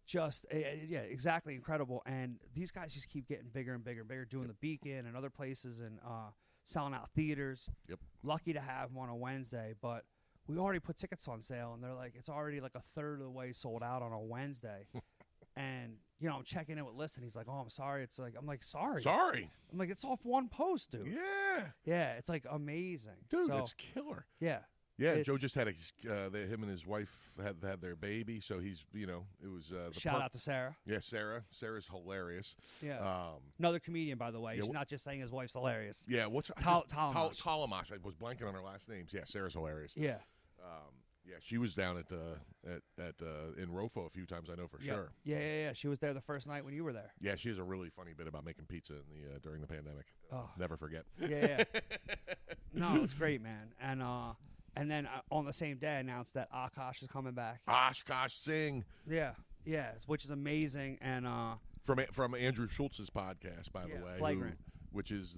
[0.06, 2.02] just eh, eh, yeah, exactly incredible.
[2.06, 5.16] And these guys just keep getting bigger and bigger and bigger, doing the Beacon and
[5.16, 6.32] other places and uh,
[6.66, 7.70] selling out theaters.
[7.88, 8.00] Yep.
[8.24, 10.04] Lucky to have them on a Wednesday, but
[10.52, 13.26] we already put tickets on sale, and they're like it's already like a third of
[13.26, 14.88] the way sold out on a Wednesday.
[15.56, 18.20] and you know, I'm checking in with List, and he's like, "Oh, I'm sorry." It's
[18.20, 19.50] like I'm like, "Sorry." Sorry.
[19.72, 21.64] I'm like, "It's off one post, dude." Yeah.
[21.84, 24.26] Yeah, it's like amazing, Dude, So, that's killer.
[24.40, 24.60] yeah,
[24.98, 27.96] Yeah, Joe It's- just had a, uh, the, him and his wife had had their
[27.96, 30.76] baby, so he's you know it was uh, the shout out to Sarah.
[30.86, 31.44] yeah Sarah.
[31.52, 32.56] Sarah's hilarious.
[32.82, 34.54] Yeah, Um, another comedian, by the way.
[34.56, 36.06] yeah, He's wh- not just saying his wife's hilarious.
[36.08, 37.42] yeah, what's Tal- just- Tal- Tollemache.
[37.42, 37.94] Tollemache.
[37.94, 39.12] I was blanking on her last names.
[39.14, 39.94] Yeah, Sarah's hilarious.
[39.98, 40.18] Yeah.
[40.63, 40.93] Um,
[41.24, 44.50] yeah, she was down at uh, at at uh, in Rofo a few times.
[44.52, 44.93] I know for Yeah.
[44.93, 45.12] sure.
[45.24, 45.74] Yeah, yeah, yeah.
[45.74, 47.13] She was there the first night when you were there.
[47.21, 49.67] Yeah, she has a really funny bit about making pizza in the uh, during the
[49.67, 50.06] pandemic.
[50.32, 50.50] Oh.
[50.58, 51.04] Never forget.
[51.19, 51.28] Yeah,
[51.74, 51.80] yeah.
[52.74, 53.74] no, it's great, man.
[53.80, 54.34] And uh,
[54.76, 57.62] and then uh, on the same day, I announced that Akaash is coming back.
[57.67, 59.34] Akaash Singh Yeah,
[59.65, 60.97] yeah, which is amazing.
[61.02, 64.52] And uh, from from Andrew Schulz's podcast, by Yeah, the way, who-
[64.91, 65.36] which is,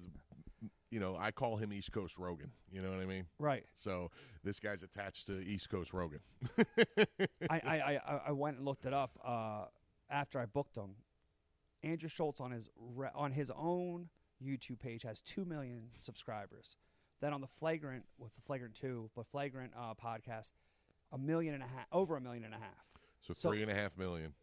[0.94, 2.52] you know, I call him East Coast Rogan.
[2.72, 3.26] You know what I mean?
[3.40, 4.12] right, So
[4.44, 6.20] this guy's attached to East Coast Rogan.
[7.50, 9.66] I, I, I, I went and looked it up uh,
[10.10, 10.92] after I booked him.
[11.82, 14.10] Andrew Schulz on his re- on his own
[14.42, 16.78] YouTube page has two million subscribers.
[17.22, 20.52] Then on the Flagrant with the Flagrant Two, but Flagrant uh, podcast,
[21.12, 22.86] a million and a half, over a million and a half.
[23.22, 24.34] So So- three and a half million.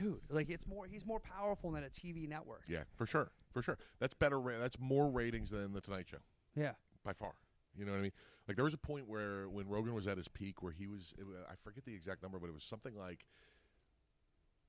[0.00, 0.86] Dude, like it's more.
[0.86, 2.62] He's more powerful than a TV network.
[2.68, 3.78] Yeah, for sure, for sure.
[3.98, 4.40] That's better.
[4.40, 6.18] Ra- that's more ratings than the Tonight Show
[6.56, 6.72] Yeah.
[7.04, 7.32] by far.
[7.76, 8.12] You know what I mean?
[8.48, 11.12] Like there was a point where when Rogan was at his peak, where he was,
[11.18, 13.24] it, I forget the exact number, but it was something like,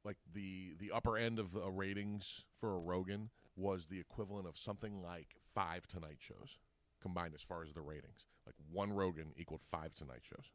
[0.04, 4.48] like the the upper end of the uh, ratings for a Rogan was the equivalent
[4.48, 6.58] of something like five Tonight shows
[7.02, 8.26] combined as far as the ratings.
[8.46, 10.46] Like one Rogan equaled five Tonight shows.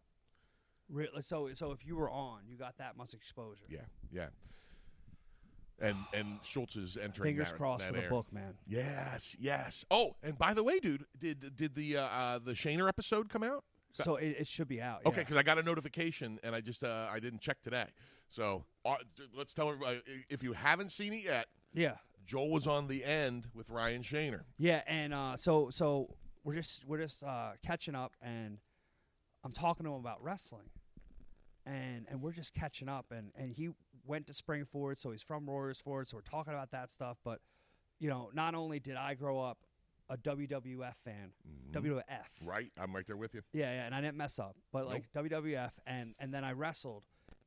[0.89, 1.23] Really?
[1.23, 3.65] So so if you were on, you got that much exposure.
[3.69, 3.81] Yeah,
[4.13, 4.27] yeah.
[5.81, 7.31] And and Schulz is entering.
[7.35, 8.11] Fingers that, crossed that for the era.
[8.11, 8.55] book, man.
[8.67, 9.85] Yes, yes.
[9.91, 13.43] Oh, and by the way, dude, did did the uh, uh, the Shaner episode come
[13.43, 13.65] out?
[13.93, 15.01] So it, it should be out.
[15.07, 17.87] Okay, because I got a notification and I just uh, I didn't check today.
[18.29, 18.97] So uh,
[19.35, 21.95] let's tell everybody if you haven't seen it yet, Yeah.
[22.27, 24.41] Joel was on the end with Ryan Shaner.
[24.59, 28.59] Yeah, and uh, so so we're just we're just uh, catching up, and
[29.45, 30.71] I'm talking to him about wrestling,
[31.65, 33.71] and and we're just catching up, and and he
[34.07, 37.19] went to Springford, so he's from Royersford, so we're talking about that stuff.
[37.25, 37.41] But
[37.99, 39.59] you know, not only did I grow up
[40.09, 41.33] a WWF fan,
[41.73, 42.03] WWF,
[42.45, 43.43] Right, I'm right there with you.
[43.53, 47.03] yeah, yeah, and I didn't mess up, but like WWF, and and then I wrestled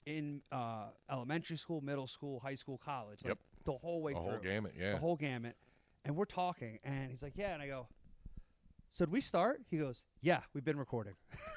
[0.05, 3.37] in uh, elementary school, middle school, high school, college, like Yep.
[3.65, 4.91] the whole way The through whole gamut, yeah.
[4.93, 5.55] the whole gamut.
[6.05, 7.87] And we're talking, and he's like, "Yeah," and I go,
[8.89, 11.13] "So did we start?" He goes, "Yeah, we've been recording."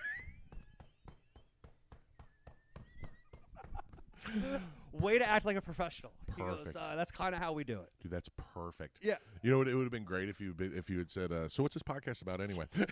[4.92, 6.12] Way to act like a professional.
[6.36, 6.76] He goes, Perfect.
[6.76, 8.98] uh, "That's kind of how we do it." Dude, that's perfect.
[9.02, 9.16] Yeah.
[9.42, 9.68] You know what?
[9.68, 11.82] It would have been great if you if you had said, uh, "So what's this
[11.82, 12.66] podcast about anyway?"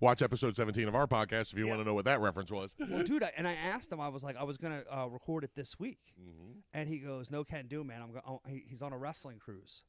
[0.00, 2.74] Watch episode 17 of our podcast if you want to know what that reference was.
[2.78, 4.00] Well, dude, I, and I asked him.
[4.00, 6.58] I was like, I was gonna uh, record it this week, Mm-hmm.
[6.72, 8.00] and he goes, "No, can do, man.
[8.02, 9.82] I'm go- oh, he, he's on a wrestling cruise.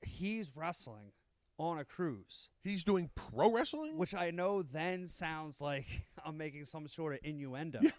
[0.00, 1.12] He's wrestling
[1.58, 3.98] on a cruise." He's doing pro wrestling.
[3.98, 7.80] which I know then sounds like I'm making some sort of innuendo.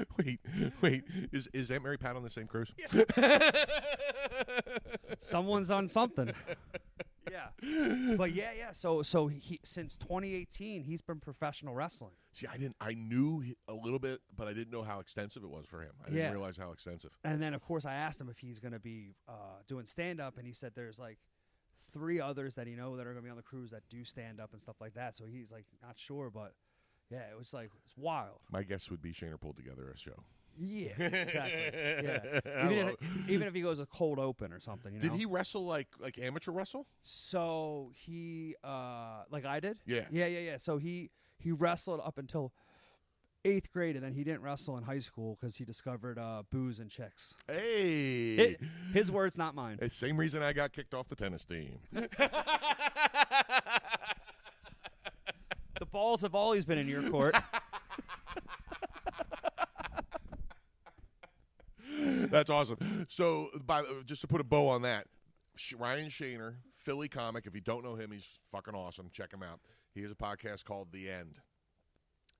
[0.18, 0.40] Wait,
[0.80, 1.04] wait.
[1.32, 2.72] Is is Aunt Mary Pat on the same cruise?
[5.18, 6.32] Someone's on something.
[7.30, 7.48] yeah,
[8.16, 8.72] but yeah, yeah.
[8.72, 12.12] So, so he since 2018, he's been professional wrestling.
[12.32, 12.76] See, I didn't.
[12.80, 15.82] I knew he- a little bit, but I didn't know how extensive it was for
[15.82, 15.92] him.
[16.02, 16.30] I didn't Yeah.
[16.30, 17.10] realize how extensive.
[17.24, 19.32] And then, of course, I asked him if he's going to be uh,
[19.68, 21.18] doing stand up, and he said there's like
[21.92, 24.02] three others that he know that are going to be on the cruise that do
[24.04, 25.14] stand up and stuff like that.
[25.14, 26.54] So he's like not sure, but
[27.12, 28.38] yeah, it was like it's wild.
[28.50, 30.24] My guess would be Shaner pulled together a show.
[30.58, 31.62] Yeah, exactly.
[32.02, 32.96] Yeah, even if,
[33.28, 34.92] even if he goes a cold open or something.
[34.94, 35.16] You Did know?
[35.18, 36.86] he wrestle like like amateur wrestle?
[37.02, 39.78] So he, uh, like I did.
[39.86, 40.04] Yeah.
[40.10, 40.56] Yeah, yeah, yeah.
[40.58, 42.52] So he he wrestled up until
[43.44, 46.78] eighth grade, and then he didn't wrestle in high school because he discovered uh, booze
[46.78, 47.34] and chicks.
[47.48, 48.56] Hey, Hi-
[48.92, 49.78] his words, not mine.
[49.80, 51.78] Hey, same reason I got kicked off the tennis team.
[55.92, 57.36] Balls have always been in your court.
[62.30, 63.06] That's awesome.
[63.08, 65.06] So, by just to put a bow on that,
[65.56, 67.46] Sh- Ryan Shaner, Philly comic.
[67.46, 69.10] If you don't know him, he's fucking awesome.
[69.12, 69.60] Check him out.
[69.94, 71.36] He has a podcast called The End,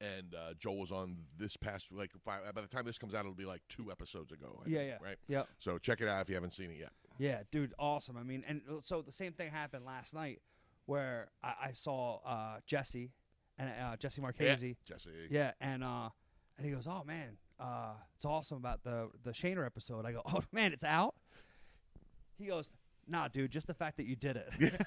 [0.00, 3.20] and uh, Joel was on this past like by, by the time this comes out,
[3.20, 4.62] it'll be like two episodes ago.
[4.64, 5.18] I yeah, think, yeah, right.
[5.28, 5.48] Yep.
[5.58, 6.92] So check it out if you haven't seen it yet.
[7.18, 8.16] Yeah, dude, awesome.
[8.16, 10.40] I mean, and uh, so the same thing happened last night
[10.86, 13.10] where I, I saw uh, Jesse
[13.58, 14.76] and uh, Jesse Marchese.
[14.84, 15.10] Jesse.
[15.30, 16.08] Yeah, and uh,
[16.56, 20.22] and he goes, "Oh man, uh, it's awesome about the the Shaner episode." I go,
[20.24, 21.14] "Oh man, it's out."
[22.38, 22.70] He goes,
[23.06, 24.52] "Nah, dude, just the fact that you did it."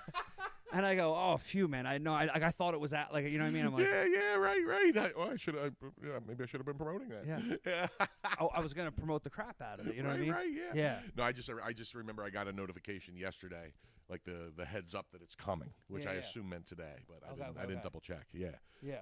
[0.73, 1.87] and I go, "Oh, phew, man.
[1.87, 2.13] I know.
[2.13, 4.05] I, I thought it was at like you know what I mean." I'm like, yeah,
[4.05, 4.97] yeah, right, right.
[4.97, 5.73] I, oh, I should have.
[6.03, 7.25] Yeah, maybe I should have been promoting that.
[7.25, 7.55] Yeah.
[7.99, 8.07] yeah.
[8.39, 9.95] oh, I was gonna promote the crap out of it.
[9.95, 10.53] You know right, what I mean?
[10.55, 10.81] Right, yeah.
[10.81, 10.99] Yeah.
[11.15, 13.73] No, I just I just remember I got a notification yesterday,
[14.09, 16.19] like the the heads up that it's coming, which Yeah, I yeah.
[16.21, 17.83] assume meant today, but I Okay, didn't okay, I didn't okay.
[17.83, 18.27] double check.
[18.33, 18.47] Yeah.
[18.81, 18.95] Yeah.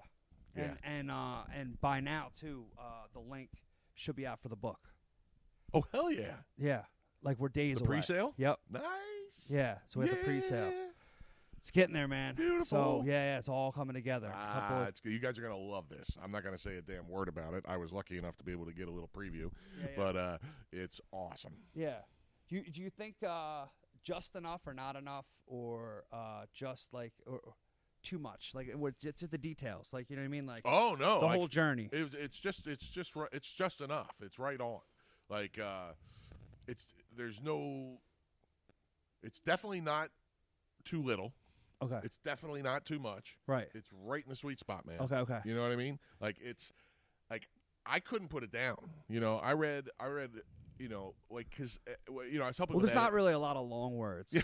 [0.56, 0.64] Yeah.
[0.64, 3.50] And and uh and by now too, uh, the link
[3.96, 4.80] should be out for the book.
[5.74, 6.36] Oh hell yeah!
[6.58, 6.84] Yeah.
[7.24, 7.96] Like we're days The away.
[7.98, 8.34] pre-sale?
[8.38, 8.60] Yep.
[8.70, 8.84] Nice.
[9.50, 9.78] Yeah.
[9.88, 10.70] So we have the pre-sale.
[10.72, 10.80] Yeah.
[11.58, 12.36] It's getting there, man.
[12.36, 13.04] So Beautiful.
[13.06, 14.28] yeah, yeah, it's all coming together.
[14.28, 15.14] A couple Ah, of- it's good.
[15.14, 16.18] You guys are gonna love this.
[16.22, 17.64] I'm not gonna say a damn word about it.
[17.68, 19.96] I was lucky enough to be able to get a little preview, Yeah, yeah.
[19.96, 20.38] but uh,
[20.74, 21.54] it's awesome.
[21.74, 22.00] yeah.
[22.50, 23.66] Do you, do you think uh,
[24.04, 27.54] just enough or not enough or uh, just like or, or
[28.02, 28.52] too much?
[28.54, 29.92] Like it's just the details.
[29.94, 30.46] Like you know what I mean?
[30.46, 31.90] Like Oh no, the like, whole journey.
[31.92, 34.12] It, it's just it's just it's just enough.
[34.22, 34.80] It's right on.
[35.30, 35.94] Like uh
[36.68, 38.00] it's there's no
[39.24, 40.10] it's definitely not
[40.84, 41.34] too little.
[41.82, 42.00] okay.
[42.04, 43.38] It's definitely not too much.
[43.48, 43.68] right.
[43.74, 45.00] It's right in the sweet spot, man.
[45.02, 45.16] Okay.
[45.16, 45.40] Okay.
[45.46, 46.00] You know what I mean?
[46.20, 46.72] Like it's
[47.32, 47.48] like
[47.86, 48.78] I couldn't put it down.
[49.10, 50.32] You know, I read I read
[50.80, 51.92] you know like cuz eh,
[52.32, 54.34] you know, I was helping Well, there's not edit- really a lot of long words.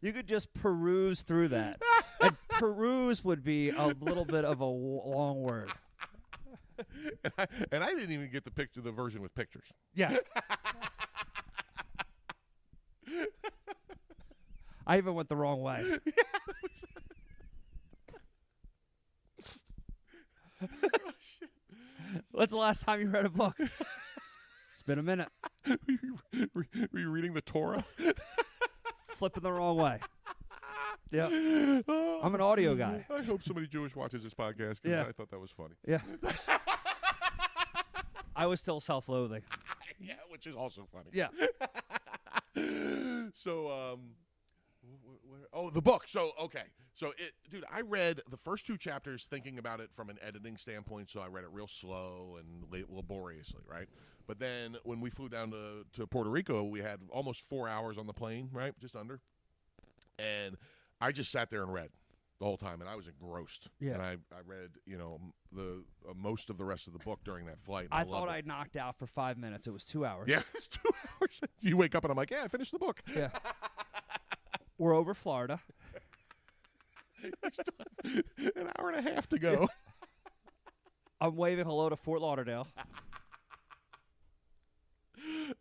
[0.00, 1.80] you could just peruse through that
[2.20, 5.70] and peruse would be a little bit of a w- long word.
[7.24, 9.66] and, I, and I didn't even get the picture, the version with pictures.
[9.94, 10.16] Yeah.
[14.86, 15.84] I even went the wrong way.
[22.32, 23.54] When's the last time you read a book?
[23.58, 25.28] it's been a minute.
[26.54, 26.66] Were
[26.98, 27.84] you reading the Torah?
[29.08, 30.00] Flipping the wrong way.
[31.10, 31.26] Yeah.
[32.22, 33.04] I'm an audio guy.
[33.10, 35.04] I hope somebody Jewish watches this podcast because Yeah.
[35.08, 35.74] I thought that was funny.
[35.86, 36.00] Yeah.
[38.36, 39.42] I was still self-loathing.
[40.00, 41.10] Yeah, which is also funny.
[41.12, 41.28] Yeah.
[43.34, 44.27] so um wh- wh- where,
[45.52, 49.58] oh the book so okay so it dude i read the first two chapters thinking
[49.58, 53.88] about it from an editing standpoint so i read it real slow and laboriously right
[54.26, 57.98] but then when we flew down to, to puerto rico we had almost four hours
[57.98, 59.20] on the plane right just under
[60.18, 60.56] and
[61.00, 61.88] i just sat there and read
[62.40, 63.94] the whole time and i was engrossed Yeah.
[63.94, 65.20] and i, I read you know
[65.52, 68.28] the uh, most of the rest of the book during that flight and I thought.
[68.28, 69.66] I'd knocked out for five minutes.
[69.66, 70.28] It was two hours.
[70.28, 73.00] yeah it's two hours you wake up and i'm like yeah i finished the book
[73.16, 73.30] Yeah.
[74.78, 75.60] We're over Florida.
[77.22, 77.64] We still
[78.04, 79.68] have an hour and a half to go.
[81.20, 82.68] I'm waving hello to Fort Lauderdale.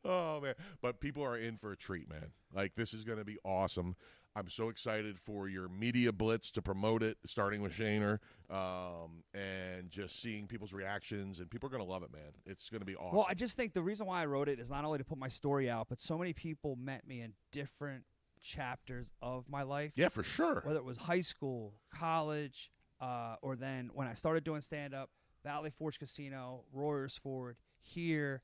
[0.05, 0.53] oh man,
[0.83, 2.27] but people are in for a treat, man.
[2.53, 3.95] Like this is going to be awesome.
[4.35, 8.19] I'm so excited for your media blitz to promote it, starting with Shaner,
[8.51, 11.39] um, and just seeing people's reactions.
[11.39, 12.33] And people are going to love it, man.
[12.45, 13.17] It's going to be awesome.
[13.17, 15.17] Well, I just think the reason why I wrote it is not only to put
[15.17, 18.03] my story out, but so many people met me in different
[18.41, 19.91] chapters of my life.
[19.95, 20.61] yeah, for sure.
[20.65, 25.09] Whether it was high school, college, uh, or then when I started doing stand up,
[25.43, 28.41] Valley Forge Casino, Royersford, here,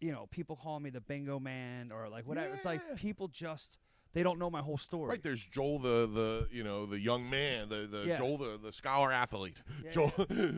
[0.00, 2.54] you know, people call me the bingo man or like whatever.
[2.54, 3.78] It's like people just
[4.14, 5.10] they don't know my whole story.
[5.10, 8.18] Right there's Joel the the you know the young man the the Yeah.
[8.18, 10.12] Joel the, the scholar athlete Yeah, Joel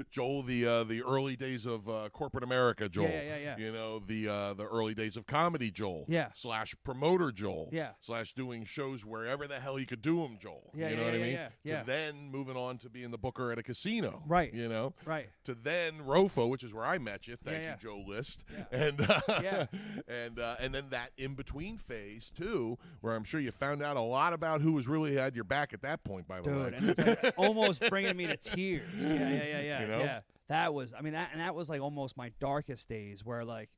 [0.10, 3.56] Joel the uh, the early days of uh, corporate America Joel yeah, yeah, yeah.
[3.58, 6.28] you know the uh, the early days of comedy Joel Yeah.
[6.34, 7.90] slash promoter Joel Yeah.
[8.00, 11.06] slash doing shows wherever the hell you could do them Joel Yeah, you know yeah,
[11.06, 13.62] what yeah, I mean yeah, to then moving on to being the booker at a
[13.62, 14.52] casino Right.
[14.54, 15.28] you know Right.
[15.44, 17.36] to then Rofo, which is where I met you.
[17.36, 18.44] Thank Yeah, you, Joe List.
[18.52, 18.64] Yeah.
[18.70, 19.66] And uh, Yeah.
[20.08, 23.96] and uh, and then that in between phase too, where I'm sure you found out
[23.96, 26.28] a lot about who was really had your back at that point.
[26.28, 28.88] By the way, dude, and it's like almost bringing me to tears.
[28.98, 29.98] Yeah, yeah, yeah, yeah, You know?
[29.98, 30.20] yeah.
[30.48, 33.70] That was, I mean, that and that was like almost my darkest days, where like,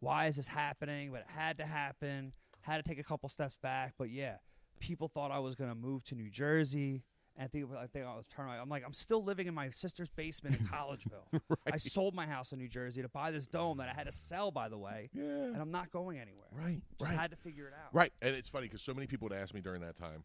[0.00, 1.10] why is this happening?
[1.12, 2.32] But it had to happen.
[2.62, 4.36] Had to take a couple steps back, but yeah,
[4.80, 7.02] people thought I was gonna move to New Jersey.
[7.38, 8.54] And I think I think I was turning.
[8.58, 11.40] I'm like, I'm still living in my sister's basement in Collegeville.
[11.72, 14.12] I sold my house in New Jersey to buy this dome that I had to
[14.12, 15.10] sell, by the way.
[15.12, 15.22] Yeah.
[15.22, 16.46] And I'm not going anywhere.
[16.52, 17.94] right, Just right, had to figure it out.
[17.94, 18.12] right.
[18.22, 20.24] And it's funny because so many people would ask me during that time.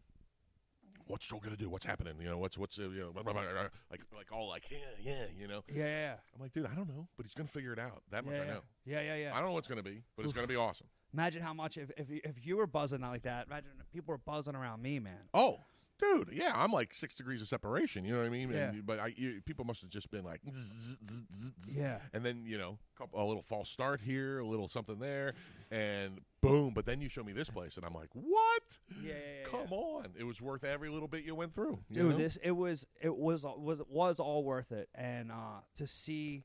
[1.07, 1.69] What's Joel gonna do?
[1.69, 2.13] What's happening?
[2.21, 3.41] You know, what's what's uh, you know, blah, blah, blah,
[3.89, 5.61] like like all like yeah, yeah, you know.
[5.67, 8.01] Yeah, yeah, I'm like, dude, I don't know, but he's gonna figure it out.
[8.11, 8.59] That much yeah, I know.
[8.85, 9.31] yeah, yeah, yeah.
[9.33, 10.87] I don't know what's gonna be, but it's gonna be awesome.
[11.13, 13.47] Imagine how much if if you, if you were buzzing like that.
[13.47, 15.17] Imagine if people were buzzing around me, man.
[15.33, 15.59] Oh,
[16.01, 18.03] dude, yeah, I'm like six degrees of separation.
[18.03, 18.51] You know what I mean?
[18.51, 18.69] Yeah.
[18.69, 21.75] And, but I, you, people must have just been like, zzz, zzz, zzz.
[21.75, 21.99] Yeah.
[22.13, 25.33] and then you know, couple, a little false start here, a little something there,
[25.71, 26.73] and boom.
[26.73, 28.79] But then you show me this place, and I'm like, what?
[29.01, 29.47] Yeah, yeah, yeah.
[29.49, 31.79] Come on, it was worth every little bit you went through.
[31.89, 32.17] you Dude, know?
[32.17, 36.43] this it was it was was was all worth it, and uh, to see,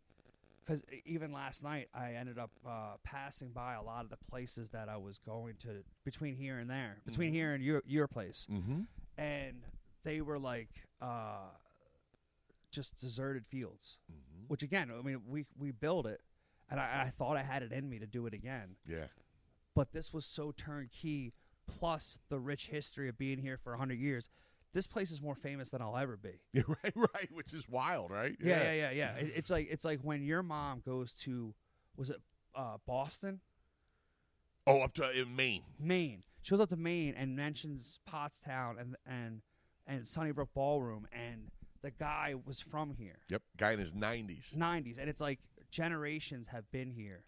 [0.64, 4.70] because even last night I ended up uh, passing by a lot of the places
[4.70, 8.46] that I was going to between here and there, between here and your your place,
[8.52, 8.80] Mm-hmm.
[9.18, 9.62] And
[10.04, 10.68] they were like
[11.02, 11.48] uh,
[12.70, 13.98] just deserted fields.
[14.10, 14.44] Mm-hmm.
[14.48, 16.20] Which again, I mean, we we built it,
[16.70, 18.76] and I, I thought I had it in me to do it again.
[18.88, 19.06] Yeah.
[19.74, 21.32] but this was so turnkey
[21.66, 24.28] plus the rich history of being here for 100 years
[24.72, 28.10] this place is more famous than i'll ever be Yeah, right, right, which is wild,
[28.12, 28.36] right?
[28.40, 31.54] yeah yeah yeah yeah, It- it's like it's like when your mom goes to
[31.96, 32.18] was it
[32.54, 33.40] uh, boston
[34.68, 35.62] Oh, up to in Maine.
[35.80, 39.42] maine she goes up to maine and mentions pottstown and and
[39.86, 41.50] and sunnybrook ballroom and
[41.82, 44.54] the guy was from here Yep, guy in his 90s.
[44.54, 47.24] 90s and it's like generations have been here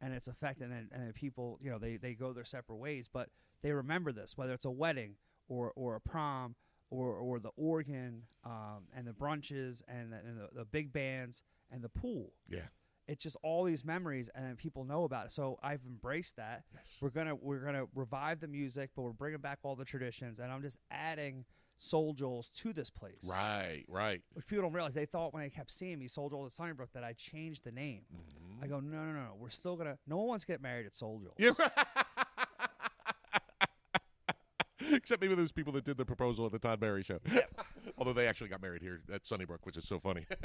[0.00, 2.76] and it's affected and then, and then people you know they, they go their separate
[2.76, 3.30] ways but
[3.62, 5.14] they remember this whether it's a wedding
[5.48, 6.54] or or a prom
[6.90, 11.42] or or the organ um, and the brunches and, the, and the, the big bands
[11.70, 12.68] and the pool Yeah.
[13.10, 16.64] It's just all these memories and then people know about it so i've embraced that
[16.74, 16.98] Yes.
[17.00, 20.50] we're gonna we're gonna revive the music but we're bringing back all the traditions and
[20.52, 21.44] i'm just adding
[21.76, 24.20] soul joels to this place Right, right.
[24.34, 24.92] which people don't realize.
[24.92, 27.72] They thought when they kept seeing me, Soul Joel at Sunnybrook, that I changed the
[27.72, 28.02] name.
[28.14, 28.62] Mm-hmm.
[28.62, 29.30] I go, no, no, no, no.
[29.38, 29.96] We're still gonna.
[30.06, 31.34] No one wants to get married at Soul Joel.
[31.38, 31.52] Yeah.
[34.92, 37.18] Except maybe those people that did the proposal at the Todd Barry show.
[37.98, 40.24] Although they actually got married here at Sunnybrook, which is so funny.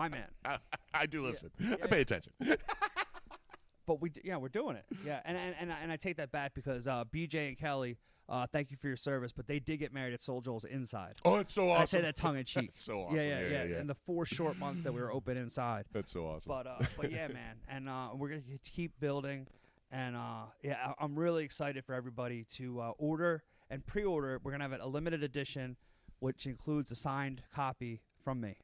[0.00, 0.28] My man.
[0.46, 0.56] I,
[0.94, 1.50] I do listen.
[1.60, 2.32] I pay attention.
[3.86, 4.84] But we, yeah, we're doing it.
[5.04, 7.96] Yeah, and and and I, and I take that back because uh, BJ and Kelly,
[8.28, 11.14] uh, thank you for your service, but they did get married at Soul Joel's inside.
[11.24, 11.82] Oh, it's so awesome.
[11.82, 12.70] I say that tongue in cheek.
[12.76, 13.16] so awesome.
[13.16, 13.80] Yeah, yeah, Yeah, yeah, yeah, yeah.
[13.80, 15.86] In the four short months that we were open inside.
[15.92, 16.48] That's so awesome.
[16.50, 19.48] But uh, but yeah, man, and uh, we're gonna keep building,
[19.90, 24.40] and uh, yeah, I- I'm really excited for everybody to uh, order and pre-order.
[24.44, 25.76] We're gonna have a limited edition,
[26.20, 28.58] which includes a signed copy from me.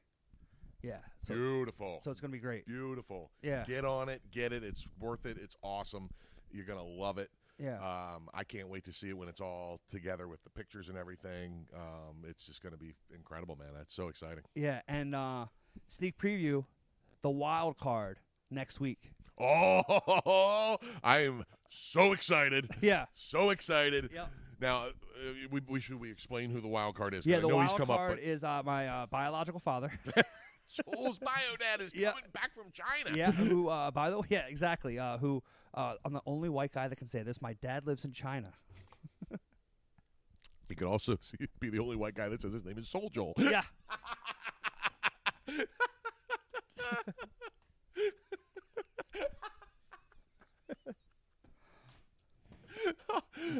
[0.83, 1.99] Yeah, so Beautiful.
[2.03, 2.65] so it's gonna be great.
[2.65, 3.31] Beautiful.
[3.41, 3.63] Yeah.
[3.65, 4.21] Get on it.
[4.31, 4.63] Get it.
[4.63, 5.37] It's worth it.
[5.41, 6.09] It's awesome.
[6.51, 7.29] You're going to love it.
[7.59, 10.87] Yeah, Um, I can't wait to see it when it's all together with the pictures
[10.89, 11.65] and everything.
[11.75, 13.69] Um, it's just going to be incredible, man.
[13.75, 14.43] That's so exciting.
[14.55, 15.47] yeah, and uh,
[15.87, 16.63] sneak preview,
[17.23, 18.19] the wild card
[18.51, 19.11] next week.
[19.39, 22.69] Oh, I am so excited.
[22.81, 24.09] Yeah, So excited.
[24.13, 24.29] Yep.
[24.61, 24.89] Now, uh,
[25.51, 27.25] we, we should we explain who the wild card is?
[27.25, 27.37] yeah.
[27.37, 29.91] I The know wild he's come card up, is uh, my uh, biological father.
[30.95, 32.09] Joel's bio dad is Yeah.
[32.11, 33.15] coming back from China.
[33.17, 34.99] yeah, who uh, by the way, yeah, exactly.
[34.99, 35.41] Uh, who
[35.73, 37.41] uh, I'm the only white guy that can say this.
[37.41, 38.53] My dad lives in China.
[40.67, 43.09] He could also see, be the only white guy that says his name is Soul
[43.09, 43.33] Joel.
[43.37, 43.61] Yeah.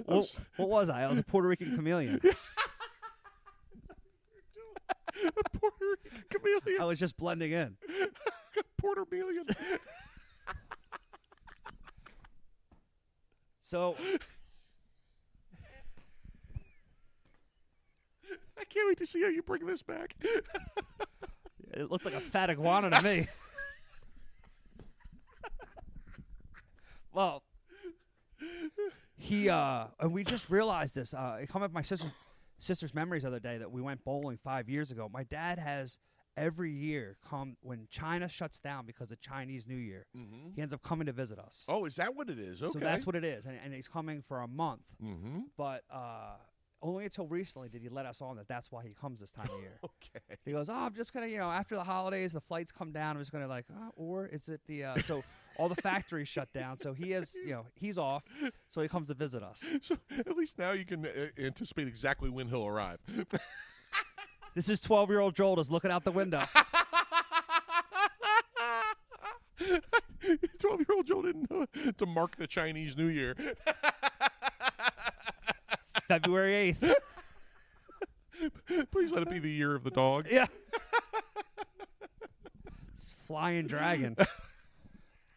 [0.06, 1.04] what, what was I?
[1.04, 2.20] I was a Puerto Rican chameleon.
[5.54, 6.82] Puerto Rican chameleon.
[6.82, 7.78] I was just blending in.
[8.78, 9.44] Puerto Million.
[13.68, 13.96] So
[18.58, 20.16] I can't wait to see how you bring this back.
[21.74, 23.28] it looked like a fat iguana to me.
[27.14, 27.44] well,
[29.18, 31.14] he uh, and we just realized this.
[31.14, 32.12] Uh, it come up my sister's
[32.58, 35.10] sister's memories the other day that we went bowling five years ago.
[35.12, 35.98] My dad has
[36.36, 40.06] every year come when China shuts down because of Chinese New Year.
[40.56, 41.66] He ends up coming to visit us.
[41.68, 42.62] oh, is that what it is?
[42.62, 42.72] Okay.
[42.72, 44.84] So that's what it is, and, and he's coming for a month.
[45.04, 45.40] Mm-hmm.
[45.58, 46.36] But uh,
[46.82, 49.50] only until recently did he let us on that that's why he comes this time
[49.52, 49.80] of year.
[49.84, 50.38] Okay.
[50.46, 53.16] He goes, "Oh, I'm just gonna, you know, after the holidays, the flights come down.
[53.16, 55.24] I'm just gonna like, uh, or is it the uh, so
[55.58, 58.24] all the factories shut down, so he has, you know, he's off,
[58.68, 59.64] so he comes to visit us.
[59.82, 63.00] So at least now you can uh, anticipate exactly when he'll arrive.
[64.56, 66.42] This is 12 year old Joel just looking out the window.
[70.60, 71.66] Twelve-year-old Joe didn't know
[71.98, 73.36] to mark the Chinese New Year.
[76.08, 76.94] February 8th.
[78.92, 80.28] Please let it be the year of the dog.
[80.30, 80.46] Yeah.
[82.94, 84.16] it's flying dragon.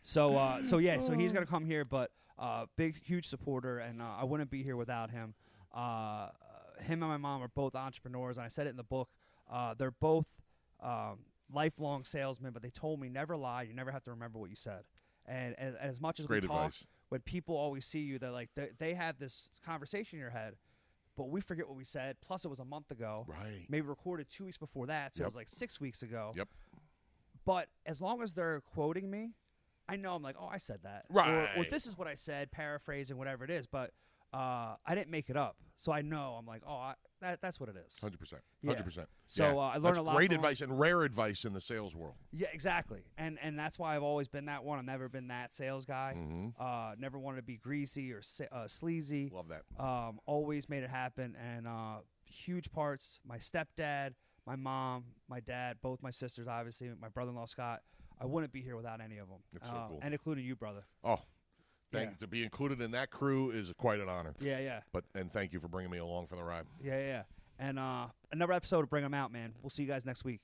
[0.03, 4.01] So, uh, so yeah, so he's gonna come here, but uh, big, huge supporter, and
[4.01, 5.35] uh, I wouldn't be here without him.
[5.75, 6.29] Uh,
[6.81, 9.09] him and my mom are both entrepreneurs, and I said it in the book.
[9.51, 10.27] Uh, they're both
[10.83, 11.19] um,
[11.53, 13.63] lifelong salesmen, but they told me never lie.
[13.63, 14.83] You never have to remember what you said.
[15.27, 16.85] And, and, and as much as Great we talk, advice.
[17.11, 20.55] when people always see you, they're like they, they have this conversation in your head,
[21.17, 22.17] but we forget what we said.
[22.23, 23.27] Plus, it was a month ago.
[23.29, 23.67] Right.
[23.69, 26.33] Maybe recorded two weeks before that, so it was like six weeks ago.
[26.37, 26.49] Yep.
[27.45, 29.31] But as long as they're quoting me,
[29.91, 31.05] I know I'm like, oh, I said that.
[31.11, 31.25] Or, or
[31.57, 31.71] Right.
[31.71, 33.67] this is what I said, paraphrasing, whatever it is.
[33.67, 33.91] But
[34.33, 37.59] uh, I didn't make it up, so I know I'm like, oh, I, that, that's
[37.59, 37.99] what it is.
[38.01, 38.43] Hundred percent.
[38.65, 39.09] Hundred percent.
[39.27, 40.37] So, uh, I learned That's a lot Great him.
[40.37, 42.15] advice and rare advice in the sales world.
[42.33, 43.01] Yeah, exactly.
[43.19, 44.79] And and that's why I've always been that one.
[44.79, 46.15] I've never been that sales guy.
[46.17, 46.53] Mhm.
[46.61, 48.23] Uh, never wanted to be greasy or
[48.53, 49.33] uh, sleazy.
[49.35, 49.63] Love that.
[49.85, 53.19] Um, always made it happen, and uh, huge parts.
[53.27, 54.15] My stepdad,
[54.47, 57.81] my mom, my dad, both my sisters, obviously, my brother-in-law Scott.
[58.21, 59.99] I wouldn't be here without any of them, That's so Uh, cool.
[60.03, 60.85] and including you, brother.
[61.03, 61.21] Oh,
[61.91, 62.17] thank Yeah.
[62.19, 64.35] to be included in that crew is quite an honor.
[64.41, 66.67] Yeah, yeah, But and thank you for bringing me along for the ride.
[66.83, 67.23] yeah, yeah.
[67.59, 69.55] And uh, another episode to bring them out, man.
[69.63, 70.41] We'll see you guys next week.